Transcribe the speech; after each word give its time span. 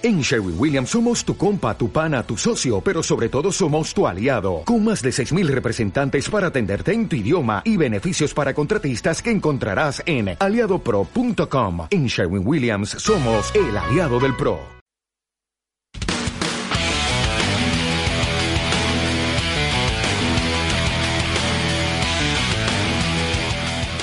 En 0.00 0.20
Sherwin 0.20 0.54
Williams 0.56 0.90
somos 0.90 1.24
tu 1.24 1.36
compa, 1.36 1.76
tu 1.76 1.90
pana, 1.90 2.22
tu 2.22 2.36
socio, 2.36 2.80
pero 2.80 3.02
sobre 3.02 3.28
todo 3.28 3.50
somos 3.50 3.92
tu 3.92 4.06
aliado, 4.06 4.62
con 4.64 4.84
más 4.84 5.02
de 5.02 5.10
6.000 5.10 5.48
representantes 5.48 6.30
para 6.30 6.46
atenderte 6.46 6.92
en 6.92 7.08
tu 7.08 7.16
idioma 7.16 7.62
y 7.64 7.76
beneficios 7.76 8.32
para 8.32 8.54
contratistas 8.54 9.20
que 9.20 9.32
encontrarás 9.32 10.00
en 10.06 10.36
aliadopro.com. 10.38 11.88
En 11.90 12.06
Sherwin 12.06 12.46
Williams 12.46 12.90
somos 12.90 13.52
el 13.56 13.76
aliado 13.76 14.20
del 14.20 14.36
PRO. 14.36 14.60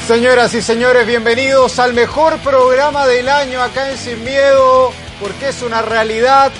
Señoras 0.05 0.53
y 0.53 0.61
señores, 0.61 1.07
bienvenidos 1.07 1.79
al 1.79 1.93
mejor 1.93 2.37
programa 2.39 3.07
del 3.07 3.29
año 3.29 3.61
acá 3.61 3.89
en 3.89 3.97
Sin 3.97 4.23
Miedo 4.25 4.91
porque 5.19 5.49
es 5.49 5.61
una 5.61 5.81
realidad. 5.81 6.51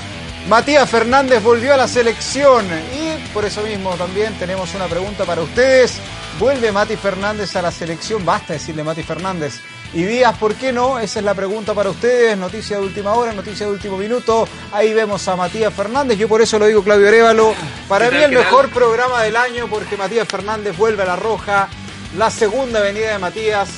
Matías 0.48 0.88
Fernández 0.90 1.42
volvió 1.42 1.74
a 1.74 1.78
la 1.78 1.88
selección 1.88 2.66
y 2.94 3.28
por 3.34 3.46
eso 3.46 3.64
mismo 3.64 3.96
también 3.96 4.34
tenemos 4.38 4.74
una 4.76 4.86
pregunta 4.86 5.26
para 5.26 5.42
ustedes. 5.42 6.00
¿Vuelve 6.38 6.72
Mati 6.72 6.98
Fernández 6.98 7.56
a 7.56 7.62
la 7.62 7.72
selección? 7.72 8.24
Basta 8.26 8.54
decirle 8.54 8.84
Mati 8.84 9.02
Fernández. 9.02 9.62
Y 9.94 10.04
Díaz, 10.04 10.38
¿por 10.38 10.54
qué 10.56 10.74
no? 10.74 11.00
Esa 11.00 11.20
es 11.20 11.26
la 11.26 11.34
pregunta 11.34 11.74
para 11.74 11.90
ustedes. 11.90 12.38
Noticia 12.38 12.78
de 12.78 12.84
última 12.84 13.14
hora, 13.14 13.32
noticia 13.32 13.66
de 13.66 13.72
último 13.72 13.98
minuto. 13.98 14.48
Ahí 14.72 14.94
vemos 14.94 15.26
a 15.28 15.36
Matías 15.36 15.74
Fernández. 15.74 16.18
Yo 16.18 16.28
por 16.28 16.42
eso 16.42 16.60
lo 16.60 16.68
digo 16.68 16.84
Claudio 16.84 17.08
Arevalo. 17.08 17.56
Para 17.88 18.12
mí 18.12 18.18
el 18.18 18.32
mejor 18.32 18.70
programa 18.70 19.24
del 19.24 19.38
año 19.38 19.68
porque 19.68 19.96
Matías 19.98 20.28
Fernández 20.28 20.76
vuelve 20.76 21.04
a 21.04 21.06
la 21.06 21.16
roja. 21.16 21.70
La 22.18 22.30
segunda 22.30 22.82
venida 22.82 23.12
de 23.12 23.20
Matías 23.20 23.70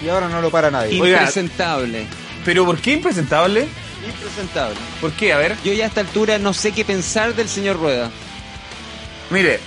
y 0.00 0.08
ahora 0.08 0.28
no 0.28 0.40
lo 0.40 0.50
para 0.50 0.70
nadie. 0.70 0.94
Impresentable. 0.94 2.06
¿Pero 2.44 2.64
por 2.64 2.78
qué 2.78 2.92
impresentable? 2.92 3.68
Impresentable. 4.06 4.76
¿Por 5.00 5.12
qué? 5.12 5.32
A 5.32 5.38
ver. 5.38 5.56
Yo 5.64 5.72
ya 5.72 5.84
a 5.84 5.88
esta 5.88 6.00
altura 6.00 6.38
no 6.38 6.52
sé 6.52 6.72
qué 6.72 6.84
pensar 6.84 7.34
del 7.34 7.48
señor 7.48 7.76
Rueda. 7.78 8.10
Mire, 9.30 9.60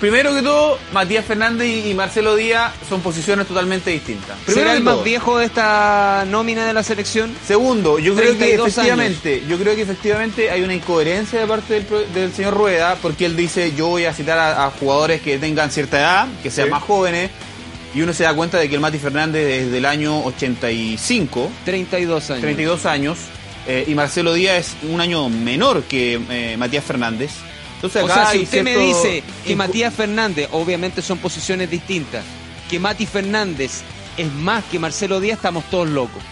primero 0.00 0.34
que 0.34 0.42
todo, 0.42 0.78
Matías 0.92 1.24
Fernández 1.24 1.86
y 1.86 1.94
Marcelo 1.94 2.34
Díaz 2.36 2.72
son 2.88 3.00
posiciones 3.00 3.46
totalmente 3.46 3.90
distintas. 3.90 4.36
Primero 4.44 4.66
¿Será 4.68 4.76
el 4.76 4.82
más 4.82 4.94
todo. 4.94 5.04
viejo 5.04 5.38
de 5.38 5.46
esta 5.46 6.24
nómina 6.28 6.66
de 6.66 6.72
la 6.72 6.82
selección? 6.82 7.34
Segundo, 7.46 7.98
yo 7.98 8.14
creo 8.14 8.32
que 8.32 8.38
32 8.38 8.68
efectivamente, 8.68 9.42
yo 9.48 9.58
creo 9.58 9.74
que 9.76 9.82
efectivamente 9.82 10.50
hay 10.50 10.62
una 10.62 10.74
incoherencia 10.74 11.40
de 11.40 11.46
parte 11.46 11.74
del, 11.74 12.12
del 12.14 12.32
señor 12.32 12.54
Rueda, 12.54 12.96
porque 13.02 13.26
él 13.26 13.36
dice 13.36 13.72
yo 13.74 13.88
voy 13.88 14.04
a 14.06 14.12
citar 14.14 14.38
a, 14.38 14.66
a 14.66 14.70
jugadores 14.70 15.20
que 15.20 15.38
tengan 15.38 15.70
cierta 15.70 15.98
edad, 15.98 16.28
que 16.42 16.50
sean 16.50 16.68
Sí. 16.68 16.70
más 16.72 16.82
jóvenes, 16.82 17.30
y 17.96 18.02
uno 18.02 18.12
se 18.12 18.24
da 18.24 18.34
cuenta 18.34 18.58
de 18.58 18.68
que 18.68 18.74
el 18.74 18.82
Mati 18.82 18.98
Fernández 18.98 19.64
desde 19.64 19.78
el 19.78 19.86
año 19.86 20.22
85, 20.22 21.50
32 21.64 22.30
años. 22.30 22.42
32 22.42 22.84
años, 22.84 23.18
eh, 23.66 23.86
y 23.88 23.94
Marcelo 23.94 24.34
Díaz 24.34 24.76
es 24.82 24.90
un 24.90 25.00
año 25.00 25.30
menor 25.30 25.82
que 25.84 26.20
eh, 26.28 26.56
Matías 26.58 26.84
Fernández. 26.84 27.30
Entonces 27.76 28.02
O 28.02 28.04
acá 28.04 28.14
sea, 28.14 28.32
si 28.32 28.42
usted 28.42 28.62
me 28.62 28.76
dice 28.76 29.22
que 29.46 29.56
Matías 29.56 29.94
Fernández, 29.94 30.50
obviamente 30.52 31.00
son 31.00 31.16
posiciones 31.16 31.70
distintas, 31.70 32.22
que 32.68 32.78
Mati 32.78 33.06
Fernández 33.06 33.80
es 34.18 34.30
más 34.30 34.62
que 34.64 34.78
Marcelo 34.78 35.18
Díaz, 35.18 35.38
estamos 35.38 35.64
todos 35.70 35.88
locos. 35.88 36.22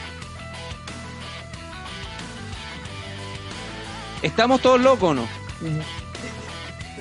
¿Estamos 4.21 4.61
todos 4.61 4.83
locos 4.83 5.13
o 5.13 5.15
no? 5.15 5.29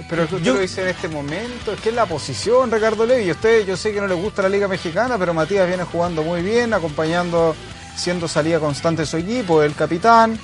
Pero 0.09 0.23
usted 0.23 0.39
Yo- 0.41 0.55
lo 0.55 0.59
dice 0.59 0.81
en 0.81 0.88
este 0.89 1.08
momento, 1.08 1.73
es 1.73 1.80
que 1.80 1.89
es 1.89 1.95
la 1.95 2.05
posición, 2.08 2.72
Ricardo 2.72 3.05
Levi. 3.05 3.30
Usted, 3.31 3.66
yo 3.66 3.77
sé 3.77 3.94
que 3.94 4.02
no 4.02 4.08
le 4.08 4.16
gusta 4.16 4.41
la 4.41 4.50
Liga 4.50 4.67
Mexicana, 4.67 5.17
pero 5.19 5.33
Matías 5.33 5.67
viene 5.67 5.83
jugando 5.83 6.23
muy 6.23 6.41
bien, 6.41 6.73
acompañando, 6.73 7.55
siendo 7.95 8.27
salida 8.27 8.59
constante 8.59 9.05
su 9.05 9.17
equipo, 9.17 9.61
el 9.61 9.75
capitán. 9.75 10.39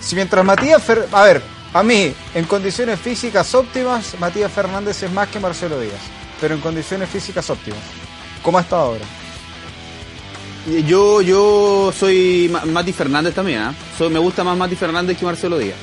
Si 0.00 0.14
mientras 0.14 0.44
Matías, 0.44 0.82
Fer- 0.86 1.06
a 1.12 1.22
ver, 1.22 1.42
a 1.74 1.82
mí, 1.82 2.14
en 2.34 2.44
condiciones 2.46 2.98
físicas 2.98 3.54
óptimas, 3.54 4.18
Matías 4.18 4.50
Fernández 4.50 5.02
es 5.02 5.12
más 5.12 5.28
que 5.28 5.38
Marcelo 5.38 5.78
Díaz, 5.78 6.00
pero 6.40 6.54
en 6.54 6.60
condiciones 6.62 7.08
físicas 7.10 7.48
óptimas. 7.50 7.80
¿Cómo 8.42 8.56
ha 8.58 8.62
estado 8.62 8.82
ahora? 8.82 9.04
Yo, 10.86 11.20
yo 11.22 11.92
soy 11.98 12.48
Ma- 12.50 12.64
Mati 12.64 12.92
Fernández 12.92 13.34
también, 13.34 13.60
¿ah? 13.62 13.74
Soy- 13.98 14.10
me 14.10 14.18
gusta 14.18 14.44
más 14.44 14.56
Mati 14.56 14.76
Fernández 14.76 15.18
que 15.18 15.24
Marcelo 15.24 15.58
Díaz. 15.58 15.76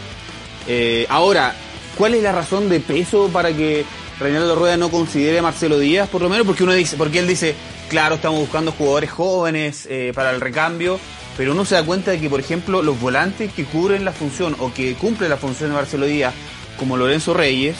Eh, 0.68 1.06
ahora, 1.09 1.53
¿cuál 1.98 2.16
es 2.16 2.24
la 2.24 2.32
razón 2.32 2.70
de 2.70 2.80
peso 2.80 3.30
para 3.32 3.52
que 3.54 3.86
Reinaldo 4.20 4.56
Rueda 4.56 4.78
no 4.78 4.90
considere 4.90 5.40
a 5.40 5.42
Marcelo 5.42 5.80
Díaz, 5.80 6.10
por 6.10 6.22
lo 6.22 6.30
menos? 6.30 6.46
Porque 6.46 6.64
uno 6.64 6.74
dice, 6.74 6.98
porque 6.98 7.20
él 7.20 7.28
dice, 7.28 7.56
claro, 7.90 8.16
estamos 8.16 8.40
buscando 8.40 8.72
jugadores 8.72 9.12
jóvenes 9.12 9.88
eh, 9.90 10.12
para 10.14 10.32
el 10.32 10.42
recambio, 10.42 11.00
pero 11.38 11.52
uno 11.54 11.66
se 11.66 11.76
da 11.76 11.84
cuenta 11.84 12.12
de 12.12 12.20
que, 12.20 12.30
por 12.30 12.40
ejemplo, 12.40 12.82
los 12.82 13.00
volantes 13.00 13.52
que 13.54 13.66
cubren 13.66 14.06
la 14.06 14.12
función 14.12 14.56
o 14.60 14.74
que 14.74 14.96
cumplen 14.96 15.30
la 15.30 15.38
función 15.38 15.70
de 15.70 15.76
Marcelo 15.76 16.06
Díaz, 16.06 16.34
como 16.78 16.98
Lorenzo 16.98 17.34
Reyes, 17.34 17.76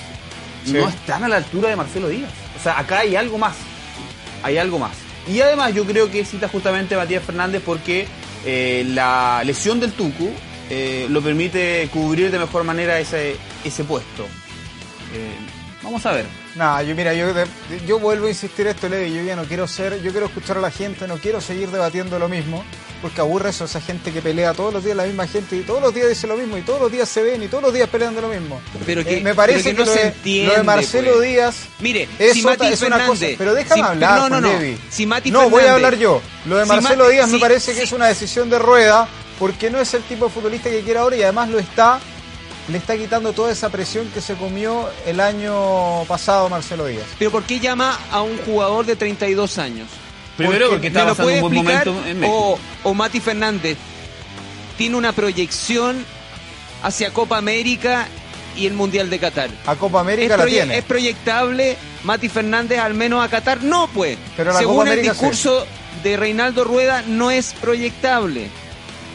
Sí. 0.66 0.74
no 0.74 0.90
están 0.90 1.24
a 1.24 1.30
la 1.30 1.38
altura 1.38 1.70
de 1.70 1.78
Marcelo 1.78 2.10
Díaz. 2.10 2.32
O 2.60 2.62
sea, 2.62 2.78
acá 2.78 3.00
hay 3.00 3.16
algo 3.16 3.38
más 3.38 3.56
hay 4.44 4.58
algo 4.58 4.80
más. 4.80 4.92
Y 5.28 5.42
además 5.42 5.74
yo 5.74 5.86
creo 5.86 6.10
que 6.10 6.26
cita 6.26 6.48
justamente 6.48 6.96
a 6.96 6.98
Matías 6.98 7.24
Fernández 7.24 7.62
porque 7.66 8.08
eh, 8.46 8.84
la 8.88 9.42
lesión 9.46 9.80
del 9.80 9.92
Tucu 9.92 10.32
eh, 10.70 11.08
lo 11.10 11.22
permite 11.22 11.90
cubrir 11.92 12.32
de 12.32 12.40
mejor 12.40 12.64
manera 12.64 13.00
ese, 13.00 13.36
ese 13.64 13.84
puesto. 13.84 14.24
Eh, 15.14 15.36
vamos 15.84 16.06
a 16.06 16.12
ver. 16.12 16.26
Nah, 16.56 16.82
yo 16.82 16.96
mira, 16.96 17.14
yo, 17.14 17.28
yo 17.88 18.00
vuelvo 18.00 18.26
a 18.28 18.30
insistir 18.30 18.68
esto, 18.68 18.90
Levi, 18.90 19.14
yo 19.14 19.22
ya 19.24 19.36
no 19.36 19.44
quiero 19.44 19.68
ser, 19.68 20.02
yo 20.02 20.12
quiero 20.12 20.26
escuchar 20.28 20.58
a 20.58 20.62
la 20.62 20.72
gente, 20.72 21.08
no 21.08 21.18
quiero 21.18 21.40
seguir 21.42 21.70
debatiendo 21.70 22.20
lo 22.20 22.28
mismo, 22.28 22.64
porque 23.02 23.22
aburre 23.22 23.52
eso, 23.52 23.66
esa 23.66 23.80
gente 23.80 24.12
que 24.12 24.22
pelea 24.22 24.54
todos 24.54 24.74
los 24.74 24.84
días 24.84 24.98
la 24.98 25.06
misma 25.06 25.26
gente 25.28 25.56
y 25.56 25.62
todos 25.62 25.82
los 25.82 25.94
días 25.94 26.10
dice 26.10 26.28
lo 26.28 26.36
mismo 26.36 26.58
y 26.58 26.62
todos 26.64 26.82
los 26.82 26.92
días 26.92 27.08
se 27.08 27.22
ven 27.24 27.42
y 27.44 27.48
todos 27.48 27.64
los 27.64 27.74
días 27.74 27.88
pelean 27.88 28.14
de 28.16 28.22
lo 28.22 28.28
mismo. 28.28 28.60
Pero 28.86 29.04
que- 29.06 29.18
Eh, 29.18 29.22
me 29.22 29.34
parece 29.36 29.74
pero 29.74 29.76
que 29.78 29.80
no 29.80 29.86
lo, 29.86 29.94
se 29.94 30.00
de, 30.02 30.08
entiende, 30.08 30.52
lo 30.52 30.58
de 30.58 30.64
Marcelo 30.64 31.12
pues. 31.14 31.30
Díaz 31.30 31.56
Mire, 31.80 32.10
es, 32.20 32.34
si 32.34 32.46
otra- 32.46 32.70
es 32.70 32.82
una 32.82 33.06
cosa, 33.06 33.26
pero 33.38 33.54
déjame 33.54 33.82
si- 33.82 33.88
hablar, 33.88 34.20
no, 34.20 34.30
no, 34.30 34.42
no. 34.42 34.60
Levi. 34.60 34.78
Si 34.90 35.06
Mati 35.06 35.32
no, 35.32 35.50
voy 35.50 35.64
a 35.64 35.76
hablar 35.76 35.96
yo. 35.98 36.22
Lo 36.46 36.58
de 36.58 36.66
Marcelo 36.66 37.08
Díaz 37.08 37.30
me 37.30 37.40
parece 37.40 37.74
que 37.74 37.84
es 37.84 37.92
una 37.94 38.08
decisión 38.08 38.50
de 38.50 38.60
rueda, 38.60 39.08
porque 39.38 39.70
no 39.70 39.80
es 39.80 39.94
el 39.94 40.04
tipo 40.04 40.26
de 40.26 40.32
futbolista 40.32 40.70
que 40.70 40.82
quiere 40.82 41.00
ahora 41.00 41.16
y 41.16 41.24
además 41.24 41.48
lo 41.50 41.60
está 41.60 42.02
le 42.72 42.78
está 42.78 42.96
quitando 42.98 43.34
toda 43.34 43.52
esa 43.52 43.70
presión 43.70 44.08
que 44.14 44.22
se 44.22 44.36
comió 44.36 44.90
el 45.06 45.20
año 45.20 46.04
pasado 46.06 46.50
Marcelo 46.50 46.86
Díaz. 46.86 47.06
Pero 47.18 47.32
¿por 47.32 47.44
qué 47.44 47.60
llama 47.60 47.98
a 48.12 48.22
un 48.22 48.38
jugador 48.40 48.86
de 48.86 48.96
32 48.96 49.58
años? 49.58 49.88
Primero 50.38 50.70
Porque 50.70 50.76
porque 50.76 50.90
¿Me 50.90 51.00
está 51.00 51.02
lo 51.02 51.10
pasando 51.10 51.26
puede 51.26 51.42
un 51.42 51.50
buen 51.50 51.66
momento 51.66 52.08
en 52.08 52.20
México. 52.20 52.60
O, 52.84 52.90
o 52.90 52.94
Mati 52.94 53.20
Fernández 53.20 53.78
tiene 54.78 54.96
una 54.96 55.12
proyección 55.12 56.06
hacia 56.84 57.12
Copa 57.12 57.38
América 57.38 58.08
y 58.56 58.66
el 58.66 58.74
Mundial 58.74 59.10
de 59.10 59.20
Qatar. 59.20 59.50
A 59.66 59.76
Copa 59.76 60.00
¿Es, 60.00 60.02
América 60.02 60.38
la 60.38 60.46
tiene. 60.46 60.78
es 60.78 60.84
proyectable 60.84 61.78
Mati 62.04 62.30
Fernández 62.30 62.80
al 62.80 62.94
menos 62.94 63.24
a 63.24 63.30
Qatar? 63.30 63.64
No, 63.64 63.88
pues. 63.88 64.18
Pero 64.38 64.54
la 64.54 64.60
Según 64.60 64.78
Copa 64.78 64.88
el 64.88 64.94
América 64.94 65.14
discurso 65.14 65.66
de 66.04 66.18
Reinaldo 66.18 66.64
Rueda, 66.64 67.04
no 67.08 67.32
es 67.32 67.54
proyectable. 67.54 68.48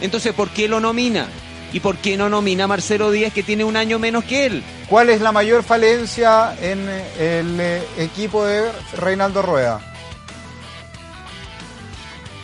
Entonces, 0.00 0.34
¿por 0.34 0.50
qué 0.50 0.68
lo 0.68 0.80
nomina? 0.80 1.28
¿Y 1.74 1.80
por 1.80 1.96
qué 1.96 2.16
no 2.16 2.28
nomina 2.30 2.64
a 2.64 2.66
Marcelo 2.68 3.10
Díaz, 3.10 3.32
que 3.34 3.42
tiene 3.42 3.64
un 3.64 3.76
año 3.76 3.98
menos 3.98 4.24
que 4.24 4.46
él? 4.46 4.64
¿Cuál 4.88 5.10
es 5.10 5.20
la 5.20 5.32
mayor 5.32 5.62
falencia 5.64 6.54
en 6.62 6.86
eh, 6.88 7.40
el 7.40 7.58
eh, 7.60 7.82
equipo 7.98 8.44
de 8.46 8.70
Reinaldo 8.96 9.42
Rueda? 9.42 9.80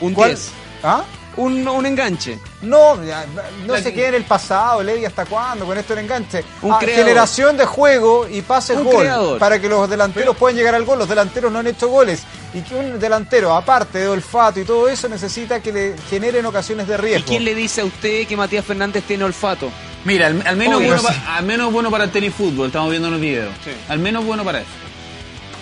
Un 0.01 0.15
¿Cuál? 0.15 0.31
10. 0.31 0.51
¿Ah? 0.83 1.05
Un, 1.37 1.67
un 1.69 1.87
enganche. 1.87 2.39
No, 2.63 3.03
ya, 3.05 3.25
no 3.67 3.75
La- 3.75 3.81
se 3.83 3.95
quede 3.95 4.09
en 4.09 4.15
el 4.15 4.25
pasado, 4.25 4.83
Levi, 4.83 5.05
¿hasta 5.05 5.25
cuándo 5.27 5.65
con 5.65 5.79
esto 5.79 5.93
el 5.93 6.01
enganche? 6.01 6.45
Un 6.63 6.73
Ah, 6.73 6.81
generación 6.81 7.57
de 7.57 7.67
juego 7.67 8.27
y 8.29 8.41
Un 8.41 8.85
gol 8.85 8.97
creador. 9.03 9.39
para 9.39 9.61
que 9.61 9.69
los 9.69 9.89
delanteros 9.89 10.37
puedan 10.37 10.57
llegar 10.57 10.75
al 10.75 10.85
gol. 10.85 10.99
Los 10.99 11.09
delanteros 11.09 11.53
no 11.53 11.61
han 11.61 11.69
hecho 11.69 11.89
goles 11.89 12.25
y 12.53 12.61
que 12.63 12.75
un 12.75 12.99
delantero, 12.99 13.55
aparte 13.55 13.99
de 13.99 14.09
olfato 14.09 14.59
y 14.61 14.65
todo 14.65 14.89
eso, 14.89 15.09
necesita 15.09 15.61
que 15.61 15.73
le 15.73 15.95
generen 16.09 16.45
ocasiones 16.47 16.89
de 16.89 16.95
¿Y 16.95 16.99
riesgo. 16.99 17.27
quién 17.29 17.45
le 17.45 17.55
dice 17.55 17.81
a 17.83 17.85
usted 17.85 18.27
que 18.27 18.37
Matías 18.37 18.65
Fernández 18.65 19.05
tiene 19.07 19.25
olfato? 19.25 19.71
Mira, 20.05 20.27
al, 20.29 20.43
al 20.47 20.57
menos 20.57 20.77
Obvio, 20.79 20.89
bueno 20.89 21.03
sí. 21.03 21.07
pa- 21.09 21.37
al 21.37 21.45
menos 21.45 21.73
bueno 21.73 21.91
para 21.91 22.05
el 22.05 22.11
tenis 22.11 22.33
fútbol, 22.35 22.67
estamos 22.69 22.91
viendo 22.91 23.09
en 23.09 23.13
los 23.13 23.21
videos. 23.21 23.53
Sí. 23.65 23.71
Al 23.89 23.99
menos 23.99 24.25
bueno 24.25 24.43
para 24.45 24.61
eso. 24.61 24.69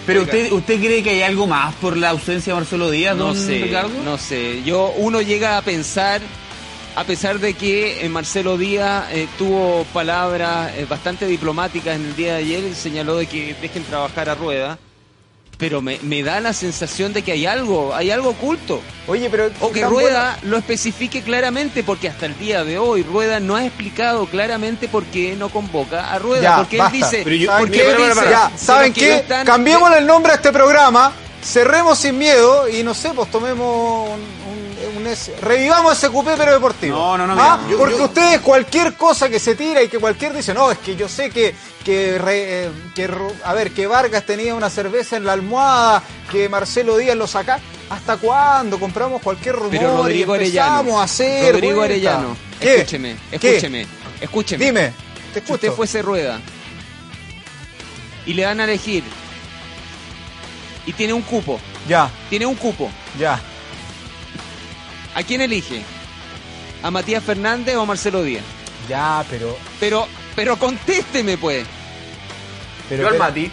Pero 0.06 0.20
Oiga. 0.22 0.32
usted, 0.32 0.52
¿usted 0.52 0.78
cree 0.78 1.02
que 1.02 1.10
hay 1.10 1.22
algo 1.22 1.46
más 1.46 1.74
por 1.74 1.96
la 1.96 2.10
ausencia 2.10 2.54
de 2.54 2.60
Marcelo 2.60 2.90
Díaz, 2.90 3.16
No 3.16 3.24
don 3.26 3.36
sé, 3.36 3.60
Ricardo? 3.64 3.90
no 4.04 4.16
sé. 4.16 4.62
Yo, 4.64 4.94
uno 4.96 5.20
llega 5.20 5.58
a 5.58 5.62
pensar, 5.62 6.22
a 6.96 7.04
pesar 7.04 7.38
de 7.40 7.52
que 7.52 8.06
eh, 8.06 8.08
Marcelo 8.08 8.56
Díaz 8.56 9.04
eh, 9.12 9.28
tuvo 9.36 9.84
palabras 9.92 10.72
eh, 10.76 10.86
bastante 10.88 11.26
diplomáticas 11.26 11.96
en 11.96 12.06
el 12.06 12.16
día 12.16 12.34
de 12.34 12.38
ayer, 12.38 12.64
y 12.64 12.74
señaló 12.74 13.16
de 13.16 13.26
que 13.26 13.54
dejen 13.60 13.82
trabajar 13.84 14.30
a 14.30 14.34
Rueda, 14.34 14.78
pero 15.58 15.82
me, 15.82 15.98
me 16.02 16.22
da 16.22 16.40
la 16.40 16.52
sensación 16.52 17.12
de 17.12 17.22
que 17.22 17.32
hay 17.32 17.44
algo, 17.44 17.92
hay 17.94 18.10
algo 18.12 18.30
oculto. 18.30 18.80
Oye, 19.08 19.28
pero 19.28 19.50
O 19.60 19.72
que 19.72 19.84
Rueda 19.84 20.38
lo 20.42 20.56
especifique 20.56 21.20
claramente, 21.22 21.82
porque 21.82 22.08
hasta 22.08 22.26
el 22.26 22.38
día 22.38 22.62
de 22.64 22.78
hoy 22.78 23.02
Rueda 23.02 23.40
no 23.40 23.56
ha 23.56 23.64
explicado 23.66 24.26
claramente 24.26 24.86
por 24.86 25.04
qué 25.06 25.34
no 25.36 25.48
convoca 25.48 26.12
a 26.12 26.18
Rueda. 26.20 26.42
Ya, 26.42 26.56
porque 26.58 26.78
basta. 26.78 26.96
él 26.96 27.02
dice, 27.02 27.20
Pero 27.24 27.36
yo- 27.36 27.50
¿Saben 27.50 27.66
porque 27.66 27.78
qué? 27.82 27.90
él 27.90 27.96
dice 27.96 28.30
Ya, 28.30 28.52
¿saben 28.56 28.92
qué? 28.92 29.16
están- 29.16 29.44
Cambiémosle 29.44 29.98
el 29.98 30.06
nombre 30.06 30.32
a 30.32 30.36
este 30.36 30.52
programa, 30.52 31.12
cerremos 31.42 31.98
sin 31.98 32.16
miedo 32.16 32.68
y 32.68 32.82
no 32.84 32.94
sé, 32.94 33.10
pues 33.14 33.28
tomemos 33.30 34.08
un, 34.10 34.12
un- 34.14 34.67
Revivamos 35.40 35.96
ese 35.96 36.08
cupé 36.10 36.34
pero 36.36 36.52
deportivo. 36.52 36.96
No, 36.96 37.18
no, 37.18 37.26
no, 37.26 37.40
¿Ah? 37.42 37.56
mira, 37.58 37.70
yo- 37.70 37.78
Porque 37.78 37.96
yo- 37.96 38.04
ustedes 38.04 38.40
cualquier 38.40 38.94
cosa 38.94 39.28
que 39.28 39.38
se 39.38 39.54
tira 39.54 39.82
y 39.82 39.88
que 39.88 39.98
cualquier 39.98 40.34
dice, 40.34 40.52
no, 40.54 40.70
es 40.70 40.78
que 40.78 40.96
yo 40.96 41.08
sé 41.08 41.30
que, 41.30 41.54
que, 41.84 42.18
re- 42.18 42.64
eh, 42.66 42.70
que 42.94 43.08
a 43.44 43.54
ver, 43.54 43.70
que 43.72 43.86
Vargas 43.86 44.24
tenía 44.26 44.54
una 44.54 44.70
cerveza 44.70 45.16
en 45.16 45.24
la 45.24 45.32
almohada, 45.32 46.02
que 46.30 46.48
Marcelo 46.48 46.96
Díaz 46.96 47.16
lo 47.16 47.26
saca. 47.26 47.60
¿Hasta 47.90 48.16
cuándo? 48.18 48.78
Compramos 48.78 49.22
cualquier 49.22 49.54
rumor 49.56 49.70
Pero 49.70 49.96
Rodrigo 49.96 50.36
y 50.36 50.38
empezamos 50.40 50.78
Arellano. 50.82 51.00
a 51.00 51.04
hacer. 51.04 51.52
Rodrigo 51.54 51.76
vuelta. 51.76 51.94
Arellano. 51.94 52.36
¿Qué? 52.60 52.74
Escúcheme, 52.76 53.16
¿Qué? 53.30 53.48
escúcheme, 53.48 53.86
escúcheme. 54.20 54.64
Dime, 54.64 54.80
te 54.88 54.92
Si 55.32 55.38
escucho. 55.38 55.54
usted 55.54 55.72
fuese 55.72 56.02
rueda 56.02 56.40
y 58.26 58.34
le 58.34 58.42
dan 58.42 58.60
a 58.60 58.64
elegir 58.64 59.04
y 60.86 60.92
tiene 60.92 61.12
un 61.12 61.22
cupo, 61.22 61.58
Ya, 61.88 62.10
tiene 62.28 62.44
un 62.44 62.54
cupo, 62.56 62.90
ya. 63.18 63.40
¿A 65.18 65.22
quién 65.24 65.40
elige? 65.40 65.82
¿A 66.82 66.90
Matías 66.90 67.22
Fernández 67.24 67.74
o 67.76 67.82
a 67.82 67.86
Marcelo 67.86 68.22
Díaz? 68.22 68.44
Ya, 68.88 69.24
pero. 69.28 69.56
Pero, 69.80 70.06
pero 70.36 70.56
contésteme 70.56 71.36
pues, 71.36 71.66
pero 72.88 73.02
Yo 73.02 73.08
al 73.08 73.14
pero- 73.14 73.24
Mati. 73.24 73.50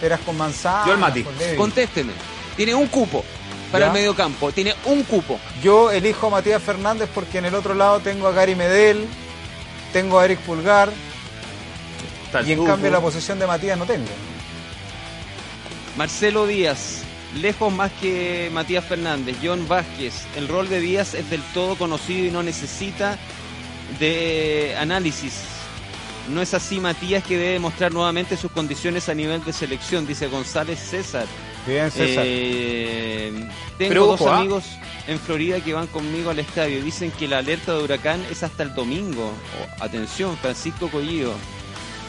Eras 0.00 0.20
con 0.20 0.36
manzana. 0.36 0.86
Yo 0.86 0.92
al 0.94 0.98
Mati. 0.98 1.24
contésteme. 1.56 2.12
Tiene 2.56 2.74
un 2.74 2.86
cupo 2.88 3.24
para 3.70 3.84
Ya. 3.84 3.86
el 3.88 3.92
medio 3.92 4.14
campo, 4.16 4.50
tiene 4.52 4.74
un 4.86 5.04
cupo. 5.04 5.38
Yo 5.62 5.90
elijo 5.92 6.26
a 6.26 6.30
Matías 6.30 6.62
Fernández 6.62 7.08
porque 7.14 7.38
en 7.38 7.44
el 7.44 7.54
otro 7.54 7.74
lado 7.74 8.00
tengo 8.00 8.26
a 8.26 8.32
Gary 8.32 8.54
Medel, 8.54 9.06
tengo 9.92 10.18
a 10.18 10.24
Eric 10.24 10.40
Pulgar 10.40 10.90
y 12.46 12.52
en 12.52 12.64
cambio 12.64 12.90
la 12.90 13.00
posición 13.00 13.38
de 13.38 13.46
Matías 13.46 13.78
no 13.78 13.84
tengo. 13.86 14.08
Marcelo 15.96 16.46
Díaz, 16.46 17.01
lejos 17.40 17.72
más 17.72 17.92
que 17.92 18.50
Matías 18.52 18.84
Fernández. 18.84 19.36
John 19.42 19.66
Vázquez, 19.68 20.26
el 20.36 20.48
rol 20.48 20.68
de 20.68 20.80
Díaz 20.80 21.14
es 21.14 21.30
del 21.30 21.42
todo 21.54 21.76
conocido 21.76 22.26
y 22.26 22.30
no 22.30 22.42
necesita 22.42 23.18
de 23.98 24.76
análisis. 24.78 25.42
No 26.28 26.40
es 26.40 26.54
así 26.54 26.78
Matías 26.78 27.24
que 27.24 27.36
debe 27.36 27.58
mostrar 27.58 27.92
nuevamente 27.92 28.36
sus 28.36 28.52
condiciones 28.52 29.08
a 29.08 29.14
nivel 29.14 29.44
de 29.44 29.52
selección, 29.52 30.06
dice 30.06 30.28
González 30.28 30.78
César. 30.78 31.26
Bien, 31.66 31.90
César. 31.90 32.24
Eh, 32.26 33.32
tengo 33.78 33.88
Pero 33.88 34.06
dos 34.06 34.20
ojo, 34.20 34.30
¿ah? 34.30 34.38
amigos 34.38 34.64
en 35.06 35.18
Florida 35.18 35.60
que 35.60 35.72
van 35.72 35.86
conmigo 35.88 36.30
al 36.30 36.38
estadio. 36.38 36.82
Dicen 36.82 37.10
que 37.12 37.28
la 37.28 37.38
alerta 37.38 37.74
de 37.74 37.82
huracán 37.82 38.24
es 38.30 38.42
hasta 38.42 38.62
el 38.62 38.74
domingo. 38.74 39.32
Oh, 39.32 39.84
atención, 39.84 40.36
Francisco 40.36 40.88
Collido. 40.88 41.34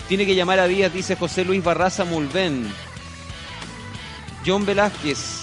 Tiene 0.08 0.26
que 0.26 0.36
llamar 0.36 0.60
a 0.60 0.68
Díaz, 0.68 0.94
dice 0.94 1.16
José 1.16 1.46
Luis 1.46 1.64
Barraza 1.64 2.04
Mulven. 2.04 2.68
John 4.46 4.66
Velázquez. 4.66 5.42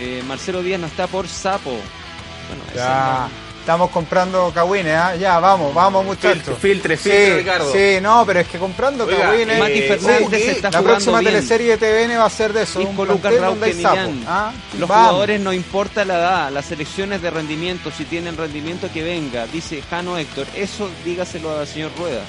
eh, 0.00 0.22
Marcelo 0.26 0.62
Díaz 0.62 0.80
no 0.80 0.86
está 0.86 1.06
por 1.08 1.26
sapo. 1.28 1.70
Bueno, 1.70 2.62
ya, 2.74 2.84
la- 2.84 3.28
estamos 3.60 3.90
comprando 3.90 4.50
cagüines, 4.54 4.94
¿ah? 4.96 5.16
Ya, 5.16 5.38
vamos, 5.40 5.74
vamos 5.74 6.04
muchachos. 6.04 6.56
Filtre, 6.58 6.96
filtre, 6.96 6.96
sí, 6.96 7.10
filtre, 7.10 7.36
Ricardo. 7.38 7.72
Sí, 7.72 7.98
no, 8.00 8.24
pero 8.24 8.40
es 8.40 8.48
que 8.48 8.58
comprando 8.58 9.04
Oiga, 9.04 9.18
cagüines. 9.18 9.58
Mati 9.58 9.72
Eh, 9.80 9.82
Fernández 9.88 10.20
ojo 10.22 10.30
que 10.30 10.38
se 10.38 10.50
está 10.52 10.70
la 10.70 10.82
próxima 10.82 11.18
bien. 11.18 11.32
teleserie 11.34 11.76
de 11.76 11.78
TVN 11.78 12.16
va 12.16 12.24
a 12.26 12.30
ser 12.30 12.52
de 12.52 12.62
eso. 12.62 12.80
Isco 12.80 13.02
un 13.02 13.08
Lucas 13.08 13.40
donde 13.40 13.66
hay 13.66 13.82
sapo. 13.82 14.10
¿ah? 14.28 14.52
Los 14.78 14.88
Vamos. 14.88 15.06
jugadores 15.08 15.40
no 15.40 15.52
importa 15.52 16.04
la 16.04 16.14
edad, 16.14 16.50
las 16.52 16.64
selecciones 16.64 17.20
de 17.20 17.30
rendimiento, 17.30 17.90
si 17.90 18.04
tienen 18.04 18.36
rendimiento 18.36 18.88
que 18.94 19.02
venga, 19.02 19.46
dice 19.48 19.82
Jano 19.90 20.16
Héctor. 20.16 20.46
Eso 20.54 20.88
dígaselo 21.04 21.58
al 21.58 21.66
señor 21.66 21.90
Rueda. 21.98 22.22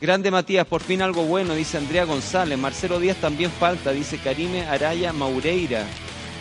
Grande 0.00 0.30
Matías, 0.30 0.66
por 0.66 0.80
fin 0.80 1.02
algo 1.02 1.24
bueno, 1.24 1.54
dice 1.54 1.76
Andrea 1.76 2.04
González. 2.04 2.56
Marcelo 2.56 3.00
Díaz 3.00 3.16
también 3.16 3.50
falta, 3.50 3.90
dice 3.92 4.18
Karime 4.18 4.62
Araya 4.66 5.12
Maureira. 5.12 5.84